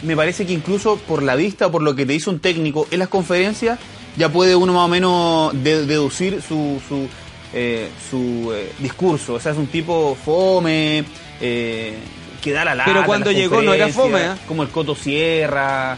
me 0.02 0.16
parece 0.16 0.44
que 0.46 0.52
incluso 0.52 0.96
por 0.96 1.22
la 1.22 1.34
vista, 1.36 1.70
por 1.70 1.82
lo 1.82 1.94
que 1.94 2.04
te 2.06 2.12
dice 2.12 2.28
un 2.30 2.38
técnico 2.40 2.86
en 2.90 2.98
las 2.98 3.08
conferencias, 3.08 3.78
ya 4.16 4.28
puede 4.28 4.54
uno 4.54 4.72
más 4.74 4.84
o 4.84 4.88
menos 4.88 5.52
de- 5.64 5.86
deducir 5.86 6.42
su, 6.42 6.80
su, 6.86 7.08
eh, 7.52 7.88
su 8.10 8.52
eh, 8.54 8.72
discurso. 8.78 9.34
O 9.34 9.40
sea, 9.40 9.52
es 9.52 9.58
un 9.58 9.66
tipo 9.68 10.16
fome, 10.22 11.04
eh, 11.40 11.94
que 12.44 12.52
da 12.52 12.64
la 12.64 12.74
lata. 12.74 12.90
Pero 12.92 13.06
cuando 13.06 13.32
llegó 13.32 13.60
no 13.62 13.72
era 13.74 13.88
fome, 13.88 14.20
¿eh? 14.22 14.30
Como 14.46 14.62
el 14.62 14.68
Coto 14.68 14.94
Sierra. 14.94 15.96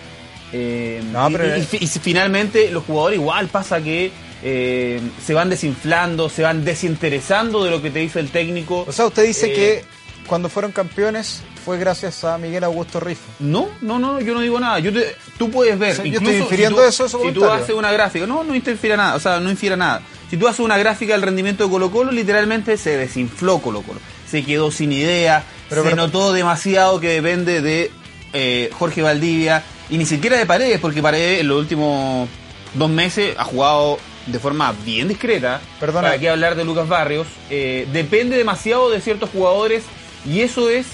eh, 0.52 1.02
No, 1.12 1.28
y- 1.28 1.32
pero- 1.32 1.56
y- 1.58 1.86
finalmente 1.86 2.70
los 2.70 2.84
jugadores 2.84 3.18
igual 3.18 3.48
pasa 3.48 3.80
que 3.82 4.10
eh, 4.42 5.00
se 5.24 5.34
van 5.34 5.50
desinflando, 5.50 6.28
se 6.28 6.42
van 6.42 6.64
desinteresando 6.64 7.64
de 7.64 7.70
lo 7.70 7.82
que 7.82 7.90
te 7.90 7.98
dice 7.98 8.20
el 8.20 8.30
técnico. 8.30 8.84
O 8.86 8.92
sea, 8.92 9.06
usted 9.06 9.24
dice 9.26 9.46
Eh, 9.50 9.54
que 9.54 9.84
cuando 10.26 10.48
fueron 10.48 10.72
campeones 10.72 11.42
fue 11.64 11.78
gracias 11.78 12.22
a 12.22 12.38
Miguel 12.38 12.62
Augusto 12.64 13.00
Rifo. 13.00 13.22
No, 13.40 13.68
no, 13.80 13.98
no, 13.98 14.20
yo 14.20 14.34
no 14.34 14.40
digo 14.40 14.60
nada. 14.60 14.78
Yo 14.78 14.92
te- 14.92 15.16
tú 15.38 15.50
puedes 15.50 15.76
ver. 15.78 15.92
O 15.92 15.96
sea, 15.96 16.04
yo 16.04 16.18
estoy 16.18 16.36
infiriendo 16.36 16.76
si 16.78 16.82
tú, 16.82 16.88
eso 16.88 17.04
de 17.04 17.08
su 17.10 17.22
Si 17.22 17.32
tú 17.32 17.44
haces 17.46 17.74
una 17.74 17.90
gráfica, 17.90 18.26
no, 18.26 18.44
no 18.44 18.54
interfiere 18.54 18.96
nada. 18.96 19.16
O 19.16 19.20
sea, 19.20 19.40
no 19.40 19.50
infiere 19.50 19.76
nada. 19.76 20.02
Si 20.30 20.36
tú 20.36 20.46
haces 20.46 20.60
una 20.60 20.76
gráfica 20.78 21.14
del 21.14 21.22
rendimiento 21.22 21.64
de 21.64 21.70
Colo 21.70 21.90
Colo, 21.90 22.12
literalmente 22.12 22.76
se 22.76 22.96
desinfló 22.96 23.58
Colo 23.58 23.82
Colo. 23.82 24.00
Se 24.30 24.44
quedó 24.44 24.70
sin 24.70 24.92
idea, 24.92 25.42
Pero- 25.68 25.82
se 25.82 25.90
pero- 25.90 25.96
notó 26.02 26.32
demasiado 26.32 27.00
que 27.00 27.08
depende 27.08 27.60
de 27.60 27.90
eh, 28.32 28.70
Jorge 28.78 29.02
Valdivia 29.02 29.62
y 29.88 29.98
ni 29.98 30.04
siquiera 30.06 30.36
de 30.36 30.46
Paredes, 30.46 30.78
porque 30.80 31.00
Paredes 31.02 31.40
en 31.40 31.48
los 31.48 31.58
últimos 31.58 32.28
dos 32.74 32.90
meses 32.90 33.34
ha 33.38 33.44
jugado 33.44 33.98
de 34.26 34.38
forma 34.38 34.74
bien 34.84 35.08
discreta. 35.08 35.60
Perdona. 35.80 36.08
¿Para 36.08 36.18
qué 36.18 36.28
hablar 36.28 36.56
de 36.56 36.64
Lucas 36.64 36.88
Barrios? 36.88 37.26
Eh, 37.48 37.86
depende 37.92 38.36
demasiado 38.36 38.90
de 38.90 39.00
ciertos 39.00 39.30
jugadores 39.30 39.84
y 40.28 40.40
eso 40.40 40.68
es 40.68 40.86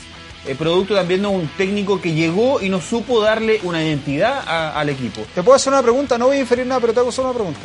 eh, 0.46 0.54
producto 0.56 0.94
también 0.94 1.22
de 1.22 1.28
un 1.28 1.48
técnico 1.56 2.00
que 2.00 2.12
llegó 2.14 2.60
y 2.60 2.68
no 2.68 2.80
supo 2.80 3.20
darle 3.22 3.60
una 3.62 3.82
identidad 3.82 4.42
a- 4.46 4.78
al 4.78 4.88
equipo. 4.88 5.22
Te 5.34 5.42
puedo 5.42 5.54
hacer 5.56 5.72
una 5.72 5.82
pregunta, 5.82 6.18
no 6.18 6.26
voy 6.26 6.36
a 6.38 6.40
inferir 6.40 6.66
nada, 6.66 6.80
pero 6.80 6.92
te 6.92 7.00
hago 7.00 7.12
solo 7.12 7.28
una 7.28 7.34
pregunta. 7.38 7.60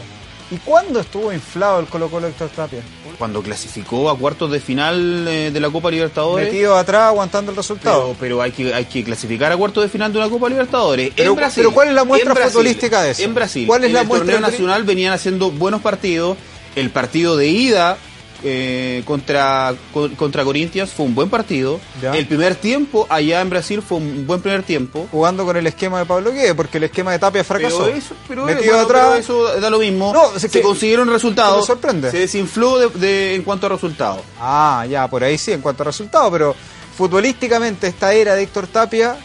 ¿Y 0.50 0.56
cuándo 0.58 1.02
estuvo 1.02 1.34
inflado 1.34 1.80
el 1.82 1.88
Colo 1.88 2.10
Colo 2.10 2.28
Héctor 2.28 2.48
Tapia? 2.50 2.80
Cuando 3.20 3.42
clasificó 3.42 4.10
a 4.10 4.18
cuartos 4.18 4.50
de 4.50 4.62
final 4.62 5.28
eh, 5.28 5.52
de 5.52 5.60
la 5.60 5.70
Copa 5.70 5.92
Libertadores. 5.92 6.46
Metido 6.48 6.78
atrás 6.78 7.04
aguantando 7.04 7.52
el 7.52 7.58
resultado. 7.58 8.04
Pero, 8.04 8.16
pero 8.20 8.42
hay 8.42 8.52
que 8.52 8.74
hay 8.74 8.86
que 8.86 9.04
clasificar 9.04 9.52
a 9.52 9.58
cuartos 9.58 9.84
de 9.84 9.90
final 9.90 10.14
de 10.14 10.20
una 10.20 10.30
Copa 10.30 10.48
Libertadores. 10.48 11.12
Pero- 11.16 11.32
en 11.32 11.36
Brasil, 11.36 11.64
pero 11.64 11.74
¿cuál 11.74 11.90
es 11.90 11.94
la 11.96 12.06
muestra 12.06 12.30
en 12.30 12.36
Brasil, 12.36 12.52
futbolística 12.54 13.02
de 13.02 13.12
eso? 13.12 13.24
En 13.24 13.34
Brasil. 13.36 13.68
¿Cuál 13.68 13.84
es 13.84 13.88
en 13.88 13.94
la 13.96 14.02
el 14.02 14.08
muestra 14.08 14.26
torneo 14.26 14.40
futboli- 14.48 14.52
nacional 14.52 14.84
venían 14.84 15.12
haciendo 15.14 15.52
buenos 15.52 15.82
partidos. 15.82 16.38
El 16.78 16.92
partido 16.92 17.36
de 17.36 17.48
ida 17.48 17.98
eh, 18.44 19.02
contra, 19.06 19.74
con- 19.94 20.16
contra 20.16 20.44
Corinthians 20.44 20.92
fue 20.92 21.06
un 21.06 21.16
buen 21.16 21.30
partido. 21.30 21.80
Ya. 22.02 22.14
El 22.16 22.28
primer 22.28 22.56
tiempo 22.56 23.06
allá 23.10 23.42
en 23.42 23.50
Brasil 23.50 23.82
fue 23.82 23.98
un 23.98 24.28
buen 24.28 24.42
primer 24.42 24.64
tiempo. 24.64 25.08
Jugando 25.12 25.44
con 25.46 25.58
el 25.58 25.66
esquema 25.68 26.00
de 26.00 26.06
Pablo 26.06 26.32
Guede, 26.32 26.54
porque 26.56 26.78
el 26.78 26.84
esquema 26.86 27.12
de 27.12 27.20
Tapia 27.20 27.44
fracasó. 27.44 27.86
Pero 27.86 27.96
eso, 27.98 28.16
pero, 28.28 28.46
Metido 28.46 28.74
bueno, 28.74 28.80
atrás. 28.86 29.06
pero 29.08 29.16
eso 29.20 29.60
da 29.60 29.70
lo 29.70 29.80
mismo. 29.80 30.14
No, 30.14 30.40
se 30.40 30.50
que- 30.50 30.62
consiguieron 30.62 31.10
resultados. 31.10 31.66
sorprende. 31.66 32.12
Se 32.12 32.20
desinfló 32.20 32.78
de- 32.78 32.90
de- 33.00 33.36
en 33.36 33.44
cuanto 33.44 33.66
a 33.66 33.70
resultados. 33.70 34.22
Ah, 34.40 34.86
ya, 34.90 35.08
por 35.08 35.24
ahí 35.24 35.38
sí, 35.38 35.52
en 35.52 35.62
cuanto 35.62 35.84
a 35.84 35.88
resultados, 35.88 36.32
pero 36.32 36.56
futbolísticamente 36.98 37.88
esta 37.88 38.14
era 38.14 38.36
de 38.36 38.44
Héctor 38.44 38.68
Tapia 38.68 39.16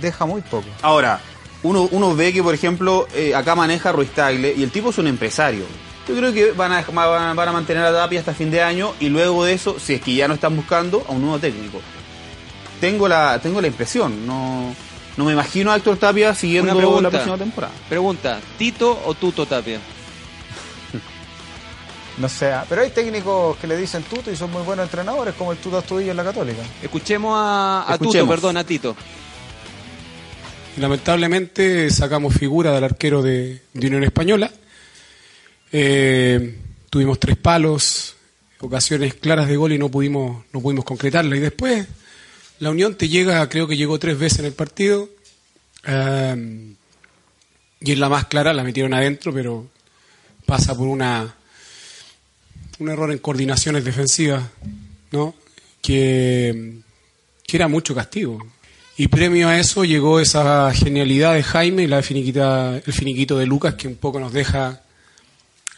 deja 0.00 0.26
muy 0.26 0.42
poco. 0.42 0.66
Ahora, 0.82 1.20
uno, 1.62 1.88
uno 1.90 2.14
ve 2.14 2.32
que, 2.32 2.42
por 2.42 2.54
ejemplo, 2.54 3.08
eh, 3.14 3.34
acá 3.34 3.54
maneja 3.54 3.90
Ruiz 3.92 4.10
Tagle 4.10 4.54
y 4.56 4.62
el 4.62 4.70
tipo 4.70 4.90
es 4.90 4.98
un 4.98 5.06
empresario. 5.08 5.64
Yo 6.08 6.16
creo 6.16 6.32
que 6.32 6.52
van 6.52 6.72
a, 6.72 6.82
van, 6.82 7.38
a- 7.48 7.52
mantener 7.52 7.84
a 7.84 7.92
Tapia 7.92 8.20
hasta 8.20 8.32
fin 8.34 8.50
de 8.50 8.62
año 8.62 8.94
y 8.98 9.08
luego 9.08 9.44
de 9.44 9.52
eso, 9.52 9.78
si 9.78 9.94
es 9.94 10.00
que 10.00 10.14
ya 10.14 10.26
no 10.26 10.34
están 10.34 10.56
buscando, 10.56 11.04
a 11.08 11.12
un 11.12 11.20
nuevo 11.22 11.38
técnico. 11.38 11.80
Tengo 12.80 13.06
la, 13.08 13.38
tengo 13.42 13.60
la 13.60 13.66
impresión, 13.66 14.26
no, 14.26 14.74
no 15.16 15.24
me 15.24 15.32
imagino 15.32 15.70
a 15.72 15.76
Héctor 15.76 15.96
Tapia 15.98 16.34
siguiendo 16.34 16.74
pregunta. 16.76 17.02
la 17.02 17.10
próxima 17.10 17.36
temporada. 17.36 17.74
Pregunta, 17.88 18.40
¿Tito 18.56 19.02
o 19.04 19.14
Tuto 19.14 19.44
Tapia? 19.46 19.78
No 22.18 22.28
sé, 22.28 22.52
pero 22.68 22.82
hay 22.82 22.90
técnicos 22.90 23.56
que 23.58 23.68
le 23.68 23.76
dicen 23.76 24.02
tuto 24.02 24.28
y 24.32 24.34
son 24.34 24.50
muy 24.50 24.62
buenos 24.62 24.84
entrenadores, 24.86 25.34
como 25.36 25.52
el 25.52 25.58
Tuto 25.58 25.78
Astudillo 25.78 26.10
en 26.10 26.16
la 26.16 26.24
Católica. 26.24 26.62
Escuchemos 26.82 27.32
a, 27.36 27.84
a 27.86 27.96
Tuto, 27.96 28.26
perdón, 28.26 28.56
a 28.56 28.64
Tito. 28.64 28.96
Lamentablemente 30.78 31.90
sacamos 31.90 32.34
figura 32.34 32.72
del 32.72 32.84
arquero 32.84 33.22
de, 33.22 33.62
de 33.72 33.86
Unión 33.86 34.04
Española. 34.04 34.50
Eh, 35.72 36.58
tuvimos 36.90 37.20
tres 37.20 37.36
palos, 37.36 38.16
ocasiones 38.60 39.14
claras 39.14 39.48
de 39.48 39.56
gol 39.56 39.72
y 39.72 39.78
no 39.78 39.90
pudimos, 39.90 40.44
no 40.52 40.60
pudimos 40.60 40.84
concretarla. 40.84 41.36
Y 41.36 41.40
después 41.40 41.86
la 42.60 42.70
Unión 42.70 42.94
te 42.94 43.08
llega, 43.08 43.48
creo 43.48 43.66
que 43.68 43.76
llegó 43.76 43.98
tres 43.98 44.18
veces 44.18 44.40
en 44.40 44.44
el 44.46 44.52
partido. 44.52 45.08
eh, 45.86 46.74
y 47.80 47.92
en 47.92 48.00
la 48.00 48.08
más 48.08 48.26
clara 48.26 48.52
la 48.52 48.64
metieron 48.64 48.94
adentro, 48.94 49.32
pero 49.32 49.68
pasa 50.44 50.76
por 50.76 50.88
una 50.88 51.34
un 52.78 52.88
error 52.88 53.10
en 53.10 53.18
coordinaciones 53.18 53.84
defensivas, 53.84 54.44
¿no? 55.10 55.34
Que, 55.82 56.78
que 57.44 57.56
era 57.56 57.66
mucho 57.66 57.94
castigo. 57.94 58.38
Y 58.96 59.08
premio 59.08 59.48
a 59.48 59.58
eso 59.58 59.84
llegó 59.84 60.20
esa 60.20 60.72
genialidad 60.72 61.34
de 61.34 61.42
Jaime 61.42 61.84
y 61.84 61.86
la 61.86 62.02
finiquita, 62.02 62.76
el 62.76 62.92
finiquito 62.92 63.38
de 63.38 63.46
Lucas 63.46 63.74
que 63.74 63.88
un 63.88 63.96
poco 63.96 64.20
nos 64.20 64.32
deja 64.32 64.82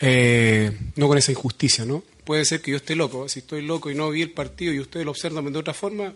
eh, 0.01 0.73
no 0.97 1.09
con 1.09 1.19
esa 1.19 1.33
injusticia, 1.33 1.85
¿no? 1.85 2.03
Puede 2.25 2.45
ser 2.45 2.63
que 2.63 2.71
yo 2.71 2.79
esté 2.79 2.97
loco, 2.97 3.29
si 3.29 3.41
estoy 3.41 3.63
loco 3.63 3.91
y 3.91 3.95
no 3.95 4.11
vi 4.11 4.23
el 4.23 4.31
partido 4.31 4.73
y 4.73 4.81
ustedes 4.81 5.05
lo 5.05 5.13
observan 5.13 5.53
de 5.53 5.59
otra 5.59 5.75
forma, 5.75 6.15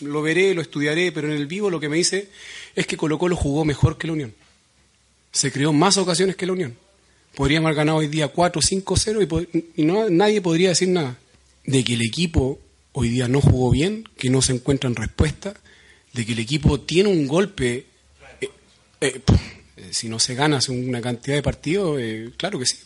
lo 0.00 0.22
veré, 0.22 0.54
lo 0.54 0.60
estudiaré, 0.60 1.12
pero 1.12 1.28
en 1.28 1.34
el 1.34 1.46
vivo 1.46 1.70
lo 1.70 1.80
que 1.80 1.88
me 1.88 1.96
dice 1.96 2.28
es 2.74 2.86
que 2.86 2.96
Colo 2.96 3.18
Colo 3.18 3.36
jugó 3.36 3.64
mejor 3.64 3.96
que 3.96 4.06
la 4.06 4.12
Unión. 4.12 4.34
Se 5.32 5.50
creó 5.50 5.72
más 5.72 5.96
ocasiones 5.96 6.36
que 6.36 6.46
la 6.46 6.52
Unión. 6.52 6.76
Podríamos 7.34 7.66
haber 7.66 7.76
ganado 7.76 7.98
hoy 7.98 8.08
día 8.08 8.28
4, 8.28 8.62
5, 8.62 8.96
0 8.96 9.46
y, 9.76 9.84
no, 9.84 10.08
nadie 10.10 10.40
podría 10.40 10.70
decir 10.70 10.88
nada. 10.88 11.18
De 11.64 11.84
que 11.84 11.94
el 11.94 12.02
equipo 12.02 12.58
hoy 12.92 13.08
día 13.08 13.28
no 13.28 13.40
jugó 13.40 13.70
bien, 13.70 14.08
que 14.16 14.30
no 14.30 14.40
se 14.40 14.52
encuentran 14.52 14.94
respuestas, 14.94 15.54
de 16.12 16.24
que 16.24 16.32
el 16.32 16.38
equipo 16.38 16.80
tiene 16.80 17.10
un 17.10 17.26
golpe. 17.26 17.86
eh, 18.40 18.50
eh, 19.00 19.20
si 19.92 20.08
no 20.08 20.18
se 20.18 20.34
gana 20.34 20.58
una 20.68 21.00
cantidad 21.00 21.36
de 21.36 21.42
partidos, 21.42 22.00
eh, 22.00 22.30
claro 22.36 22.58
que 22.58 22.66
sí. 22.66 22.78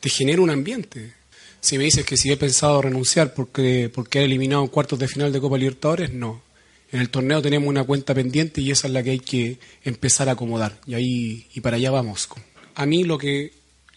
Te 0.00 0.08
genera 0.08 0.42
un 0.42 0.50
ambiente. 0.50 1.14
Si 1.60 1.78
me 1.78 1.84
dices 1.84 2.04
que 2.04 2.16
si 2.16 2.30
he 2.30 2.36
pensado 2.36 2.82
renunciar 2.82 3.34
porque, 3.34 3.90
porque 3.92 4.20
he 4.20 4.24
eliminado 4.24 4.62
en 4.62 4.68
cuartos 4.68 4.98
de 4.98 5.08
final 5.08 5.32
de 5.32 5.40
Copa 5.40 5.58
Libertadores, 5.58 6.12
no. 6.12 6.42
En 6.92 7.00
el 7.00 7.10
torneo 7.10 7.42
tenemos 7.42 7.68
una 7.68 7.84
cuenta 7.84 8.14
pendiente 8.14 8.60
y 8.60 8.70
esa 8.70 8.86
es 8.86 8.92
la 8.92 9.02
que 9.02 9.10
hay 9.10 9.20
que 9.20 9.58
empezar 9.82 10.28
a 10.28 10.32
acomodar. 10.32 10.78
Y 10.86 10.94
ahí 10.94 11.46
y 11.52 11.60
para 11.60 11.76
allá 11.76 11.90
vamos. 11.90 12.28
A 12.74 12.86
mí 12.86 13.04
lo 13.04 13.18
que, 13.18 13.52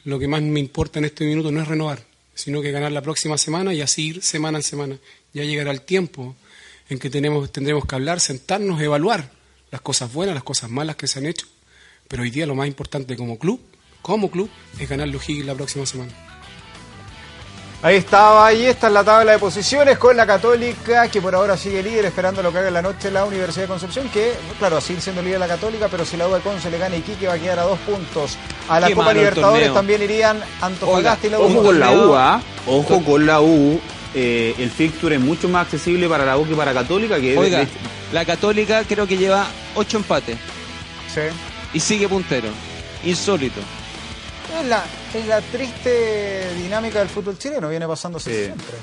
lo 0.06 0.18
que 0.18 0.28
más 0.28 0.42
me 0.42 0.60
importa 0.60 1.00
en 1.00 1.06
este 1.06 1.26
minuto 1.26 1.52
no 1.52 1.62
es 1.62 1.68
renovar, 1.68 2.04
sino 2.34 2.62
que 2.62 2.72
ganar 2.72 2.92
la 2.92 3.02
próxima 3.02 3.38
semana 3.38 3.74
y 3.74 3.82
así 3.82 4.08
ir 4.08 4.24
semana 4.24 4.58
en 4.58 4.64
semana. 4.64 4.98
Ya 5.34 5.44
llegará 5.44 5.72
el 5.72 5.82
tiempo 5.82 6.36
en 6.90 6.98
que 6.98 7.10
tenemos, 7.10 7.52
tendremos 7.52 7.86
que 7.86 7.96
hablar, 7.96 8.20
sentarnos, 8.20 8.82
evaluar 8.82 9.32
las 9.72 9.82
cosas 9.82 10.12
buenas, 10.12 10.34
las 10.34 10.44
cosas 10.44 10.70
malas 10.70 10.96
que 10.96 11.08
se 11.08 11.20
han 11.20 11.28
hecho. 11.28 11.48
Pero 12.10 12.24
hoy 12.24 12.32
día 12.32 12.46
lo 12.46 12.56
más 12.56 12.68
importante 12.68 13.16
como 13.16 13.38
club, 13.40 13.62
como 14.02 14.30
club, 14.30 14.50
es 14.80 14.90
ganar 14.90 15.08
los 15.08 15.28
Higgins 15.30 15.46
la 15.46 15.54
próxima 15.56 15.86
semana. 15.86 16.12
Ahí 17.82 17.96
estaba, 17.96 18.46
ahí 18.48 18.66
está 18.66 18.88
en 18.88 18.96
la 18.96 19.06
tabla 19.06 19.32
de 19.32 19.40
posiciones 19.40 19.98
con 19.98 20.18
la 20.18 20.26
Católica, 20.28 21.08
que 21.08 21.22
por 21.22 21.34
ahora 21.34 21.56
sigue 21.56 21.82
líder, 21.82 22.04
esperando 22.06 22.44
lo 22.44 22.52
que 22.52 22.58
haga 22.58 22.68
en 22.68 22.74
la 22.74 22.82
noche 22.82 23.10
la 23.10 23.24
Universidad 23.24 23.64
de 23.64 23.68
Concepción, 23.70 24.10
que, 24.10 24.34
claro, 24.58 24.76
va 24.76 24.80
a 24.80 24.82
seguir 24.82 25.02
siendo 25.02 25.22
líder 25.22 25.40
la 25.40 25.48
Católica, 25.48 25.88
pero 25.88 26.04
si 26.04 26.18
la 26.18 26.28
U 26.28 26.34
de 26.34 26.42
Conce 26.42 26.70
le 26.70 26.78
gana 26.78 26.98
y 26.98 27.00
Iquique 27.00 27.28
va 27.28 27.36
a 27.36 27.40
quedar 27.40 27.60
a 27.60 27.64
dos 27.64 27.80
puntos. 27.80 28.38
A 28.68 28.82
la 28.82 28.88
Qué 28.88 28.96
Copa 28.96 29.14
Libertadores 29.14 29.74
también 29.74 30.02
irían 30.02 30.42
Antofagasta 30.60 31.28
y 31.28 31.30
la 31.30 31.40
U. 31.40 31.44
Ojo 31.44 31.64
con 31.64 31.80
la 31.80 31.92
U, 31.92 32.16
¿ah? 32.16 32.42
Ojo 32.68 33.06
con 33.06 33.26
la 33.26 33.40
U. 33.40 33.80
Eh, 34.14 34.56
el 34.58 34.72
fixture 34.72 35.16
es 35.16 35.22
mucho 35.22 35.48
más 35.48 35.64
accesible 35.68 36.10
para 36.10 36.26
la 36.26 36.38
U 36.38 36.46
que 36.46 36.56
para 36.56 36.74
Católica. 36.74 37.16
Que 37.22 37.32
de- 37.32 37.38
Oiga, 37.38 37.60
de- 37.60 37.68
la 38.12 38.26
Católica 38.26 38.84
creo 38.84 39.08
que 39.08 39.16
lleva 39.18 39.46
ocho 39.76 39.98
empates 39.98 40.36
Sí. 41.14 41.22
Y 41.74 41.80
sigue 41.80 42.08
puntero. 42.08 42.50
Insólito. 43.04 43.60
Es 44.60 44.66
la, 44.68 44.84
es 45.14 45.26
la 45.28 45.42
triste 45.42 46.54
dinámica 46.56 47.00
del 47.00 47.10
fútbol 47.10 47.38
chileno, 47.38 47.70
viene 47.70 47.86
Sí. 48.24 48.32
siempre. 48.32 48.78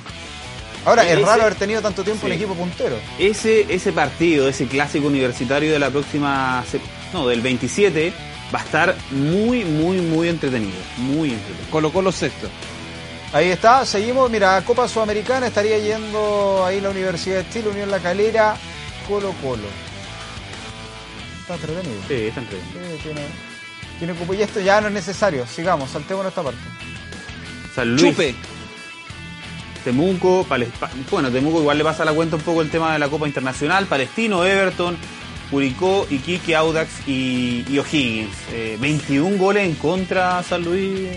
Ahora, 0.84 1.02
es 1.04 1.12
Ese- 1.14 1.22
raro 1.26 1.42
haber 1.42 1.56
tenido 1.56 1.82
tanto 1.82 2.04
tiempo 2.04 2.20
Sí. 2.26 2.26
el 2.32 2.32
equipo 2.38 2.54
puntero. 2.54 2.96
Ese, 3.18 3.66
ese 3.68 3.92
partido, 3.92 4.48
ese 4.48 4.66
clásico 4.66 5.08
universitario 5.08 5.72
de 5.72 5.78
la 5.80 5.90
próxima, 5.90 6.64
no, 7.12 7.26
del 7.26 7.40
27, 7.40 8.12
va 8.54 8.60
a 8.60 8.62
estar 8.62 8.96
muy, 9.10 9.64
muy, 9.64 9.96
muy 9.98 10.28
entretenido. 10.28 10.78
Muy 10.98 11.30
entretenido. 11.30 11.70
Colocó 11.72 12.00
los 12.02 12.14
sextos. 12.14 12.50
Ahí 13.32 13.48
está, 13.50 13.84
seguimos, 13.84 14.30
mira, 14.30 14.62
Copa 14.64 14.86
Sudamericana 14.86 15.48
estaría 15.48 15.78
yendo 15.78 16.64
ahí 16.64 16.80
la 16.80 16.90
Universidad 16.90 17.38
de 17.42 17.50
Chile, 17.50 17.68
Unión 17.70 17.90
La 17.90 17.98
Calera, 17.98 18.56
Colo 19.08 19.32
Colo. 19.42 19.66
Está 21.48 21.54
entretenido. 21.54 22.00
Sí, 22.08 22.14
está 22.14 22.40
entretenido. 22.40 22.96
Sí, 22.96 23.00
tiene, 23.02 23.20
tiene 23.98 24.14
cupo. 24.14 24.34
Y 24.34 24.42
esto 24.42 24.60
ya 24.60 24.80
no 24.80 24.88
es 24.88 24.92
necesario, 24.94 25.46
sigamos, 25.46 25.90
saltemos 25.90 26.26
esta 26.26 26.42
parte. 26.42 26.58
San 27.74 27.90
Luis, 27.94 28.02
Chupe. 28.02 28.34
Temuco, 29.84 30.44
bueno, 31.10 31.30
Temuco 31.30 31.60
igual 31.60 31.78
le 31.78 31.84
pasa 31.84 32.04
la 32.04 32.12
cuenta 32.12 32.34
un 32.36 32.42
poco 32.42 32.60
el 32.62 32.70
tema 32.70 32.92
de 32.92 32.98
la 32.98 33.08
Copa 33.08 33.26
Internacional, 33.28 33.86
Palestino, 33.86 34.44
Everton, 34.44 34.96
Curicó, 35.50 36.08
Iquique, 36.10 36.56
Audax 36.56 37.06
y, 37.06 37.64
y 37.68 37.78
O'Higgins. 37.78 38.34
Eh, 38.52 38.76
21 38.80 39.36
goles 39.38 39.64
en 39.64 39.74
contra 39.76 40.42
San 40.42 40.64
Luis. 40.64 41.08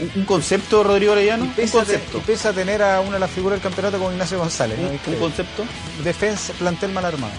Un, 0.00 0.10
un 0.16 0.24
concepto, 0.24 0.82
Rodrigo 0.82 1.12
Orellano. 1.12 1.44
Y 1.44 1.48
Un 1.48 1.52
a, 1.52 1.54
te- 1.56 1.68
concepto. 1.70 2.18
y 2.18 2.20
pese 2.22 2.48
a 2.48 2.52
tener 2.54 2.80
a 2.82 3.00
una 3.02 3.12
de 3.14 3.20
las 3.20 3.30
figuras 3.30 3.56
del 3.58 3.62
campeonato 3.62 3.98
como 3.98 4.10
Ignacio 4.12 4.38
González. 4.38 4.78
¿no? 4.78 4.88
Un, 4.88 4.98
un 5.14 5.20
concepto. 5.20 5.64
Defensa, 6.02 6.54
plantel 6.54 6.92
mal 6.92 7.04
armado. 7.04 7.34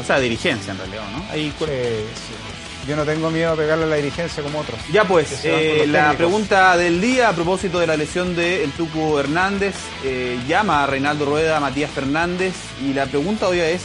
O 0.00 0.04
sea, 0.04 0.18
dirigencia 0.18 0.72
en 0.72 0.78
realidad, 0.78 1.04
¿no? 1.12 1.24
Ahí 1.30 1.52
Sí, 1.58 1.64
sí. 1.66 2.88
Yo 2.88 2.96
no 2.96 3.04
tengo 3.04 3.30
miedo 3.30 3.52
a 3.52 3.56
pegarle 3.56 3.84
a 3.84 3.86
la 3.86 3.96
dirigencia 3.96 4.42
como 4.42 4.58
otros. 4.58 4.78
Ya 4.92 5.04
pues, 5.04 5.44
eh, 5.44 5.84
la 5.86 6.10
técnicos. 6.10 6.16
pregunta 6.16 6.76
del 6.76 7.00
día 7.00 7.28
a 7.28 7.32
propósito 7.32 7.78
de 7.78 7.86
la 7.86 7.96
lesión 7.96 8.34
de 8.34 8.64
el 8.64 8.72
Tuco 8.72 9.20
Hernández, 9.20 9.76
eh, 10.04 10.36
llama 10.48 10.82
a 10.82 10.86
Reinaldo 10.88 11.24
Rueda, 11.24 11.58
a 11.58 11.60
Matías 11.60 11.92
Fernández, 11.92 12.54
y 12.84 12.92
la 12.92 13.06
pregunta 13.06 13.46
hoy 13.46 13.60
es, 13.60 13.82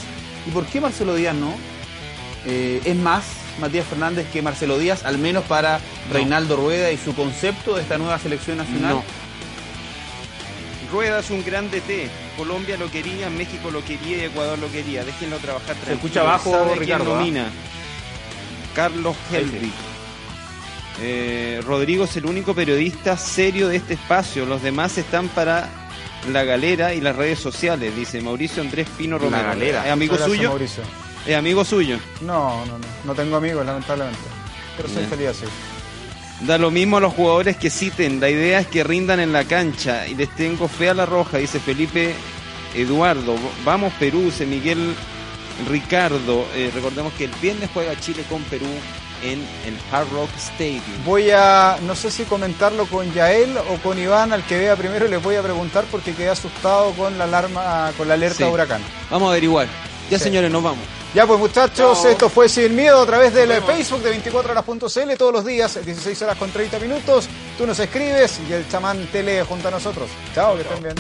¿y 0.48 0.50
por 0.50 0.66
qué 0.66 0.82
Marcelo 0.82 1.14
Díaz 1.14 1.36
no? 1.36 1.54
Eh, 2.48 2.82
¿Es 2.86 2.96
más 2.96 3.24
Matías 3.60 3.86
Fernández 3.86 4.26
que 4.34 4.42
Marcelo 4.42 4.80
Díaz, 4.80 5.06
al 5.06 5.20
menos 5.20 5.44
para 5.44 5.80
Reinaldo 6.12 6.56
Rueda 6.56 6.92
y 6.92 6.98
su 6.98 7.14
concepto 7.14 7.76
de 7.76 7.84
esta 7.84 8.00
nueva 8.00 8.18
selección 8.18 8.58
nacional? 8.58 8.96
No. 8.96 9.04
Rueda 10.92 11.20
es 11.20 11.30
un 11.30 11.44
gran 11.46 11.70
DT. 11.70 12.10
Colombia 12.38 12.78
lo 12.78 12.90
quería, 12.92 13.30
México 13.30 13.70
lo 13.72 13.84
quería 13.84 14.18
y 14.18 14.22
Ecuador 14.26 14.58
lo 14.60 14.72
quería. 14.72 15.04
Déjenlo 15.04 15.38
trabajar 15.40 15.76
tranquilo. 15.76 15.96
escucha 15.96 16.24
bajo, 16.24 16.52
Sabe 16.52 16.68
quién 16.68 16.80
Ricardo, 16.80 17.14
¿ah? 17.16 17.18
nomina. 17.18 17.50
Carlos. 18.76 19.16
Helvig. 19.32 19.72
Eh, 21.02 21.62
Rodrigo 21.66 22.06
es 22.06 22.16
el 22.18 22.26
único 22.26 22.54
periodista 22.56 23.18
serio 23.18 23.68
de 23.68 23.78
este 23.78 23.96
espacio. 23.96 24.46
Los 24.46 24.62
demás 24.62 24.98
están 24.98 25.28
para 25.30 25.70
la 26.32 26.44
galera 26.44 26.94
y 26.94 27.02
las 27.02 27.16
redes 27.16 27.40
sociales, 27.40 27.96
dice 27.96 28.22
Mauricio 28.22 28.62
Andrés 28.62 28.88
Pino 28.98 29.18
La 29.18 29.24
Romero. 29.26 29.44
galera. 29.50 29.86
¿Es 29.86 29.92
amigo 29.92 30.16
Gracias, 30.16 30.36
suyo? 30.38 30.50
Mauricio. 30.50 30.84
¿Es 31.26 31.36
amigo 31.36 31.66
suyo? 31.66 32.00
No, 32.22 32.66
no, 32.66 32.78
no. 32.78 32.86
No 33.04 33.14
tengo 33.16 33.36
amigos, 33.38 33.66
lamentablemente. 33.66 34.20
Pero 34.76 34.90
soy 34.90 35.06
feliz 35.06 35.28
así. 35.30 35.46
Da 36.42 36.58
lo 36.58 36.70
mismo 36.72 36.98
a 36.98 37.00
los 37.00 37.14
jugadores 37.14 37.58
que 37.58 37.70
citen. 37.70 38.20
La 38.20 38.30
idea 38.30 38.60
es 38.60 38.68
que 38.68 38.84
rindan 38.84 39.20
en 39.20 39.34
la 39.34 39.44
cancha. 39.46 40.08
Y 40.08 40.16
les 40.16 40.30
tengo 40.36 40.68
fe 40.68 40.90
a 40.90 40.94
la 40.94 41.06
roja, 41.06 41.38
dice 41.38 41.60
Felipe 41.60 42.14
Eduardo. 42.76 43.36
Vamos 43.66 43.92
Perú, 44.00 44.22
dice 44.26 44.46
Miguel 44.46 44.94
Ricardo. 45.70 46.46
Eh, 46.56 46.72
recordemos 46.74 47.14
que 47.14 47.26
el 47.26 47.32
viernes 47.42 47.70
juega 47.74 48.00
Chile 48.00 48.24
con 48.30 48.44
Perú 48.44 48.68
en 49.24 49.40
el 49.66 49.76
Hard 49.92 50.10
Rock 50.12 50.30
Stadium. 50.38 50.82
Voy 51.04 51.32
a, 51.32 51.78
no 51.82 51.96
sé 51.96 52.12
si 52.12 52.24
comentarlo 52.24 52.86
con 52.86 53.12
Yael 53.14 53.58
o 53.58 53.78
con 53.82 53.98
Iván, 53.98 54.32
al 54.32 54.44
que 54.46 54.58
vea 54.60 54.76
primero 54.76 55.08
les 55.08 55.22
voy 55.24 55.36
a 55.36 55.42
preguntar 55.42 55.86
porque 55.90 56.14
quedé 56.14 56.30
asustado 56.30 56.92
con 56.92 57.18
la 57.18 57.24
alarma, 57.24 57.92
con 57.98 58.08
la 58.08 58.14
alerta 58.14 58.46
Sí. 58.46 58.52
huracán. 58.52 58.82
Vamos 59.10 59.28
a 59.28 59.32
averiguar. 59.32 59.68
Ya 60.12 60.20
Sí. 60.20 60.26
señores, 60.26 60.52
nos 60.52 60.62
vamos. 60.62 60.86
Ya 61.14 61.26
pues 61.26 61.40
muchachos, 61.40 62.02
Chao. 62.02 62.12
esto 62.12 62.30
fue 62.30 62.50
Sin 62.50 62.76
Miedo 62.76 63.02
a 63.02 63.06
través 63.06 63.34
del 63.34 63.50
Facebook 63.64 64.02
de 64.02 64.22
24horas.cl 64.22 65.18
todos 65.18 65.34
los 65.34 65.46
días, 65.46 65.84
16 65.84 66.22
horas 66.22 66.38
con 66.38 66.52
30 66.52 66.80
minutos. 66.80 67.28
Tú 67.58 67.66
nos 67.66 67.80
escribes 67.80 68.40
y 68.48 68.54
el 68.54 68.68
chamán 68.70 69.08
te 69.12 69.24
lee 69.24 69.44
junto 69.48 69.70
a 69.70 69.72
nosotros. 69.72 70.10
Chao, 70.36 70.56
que 70.56 70.62
estén 70.62 70.84
bien. 70.84 70.96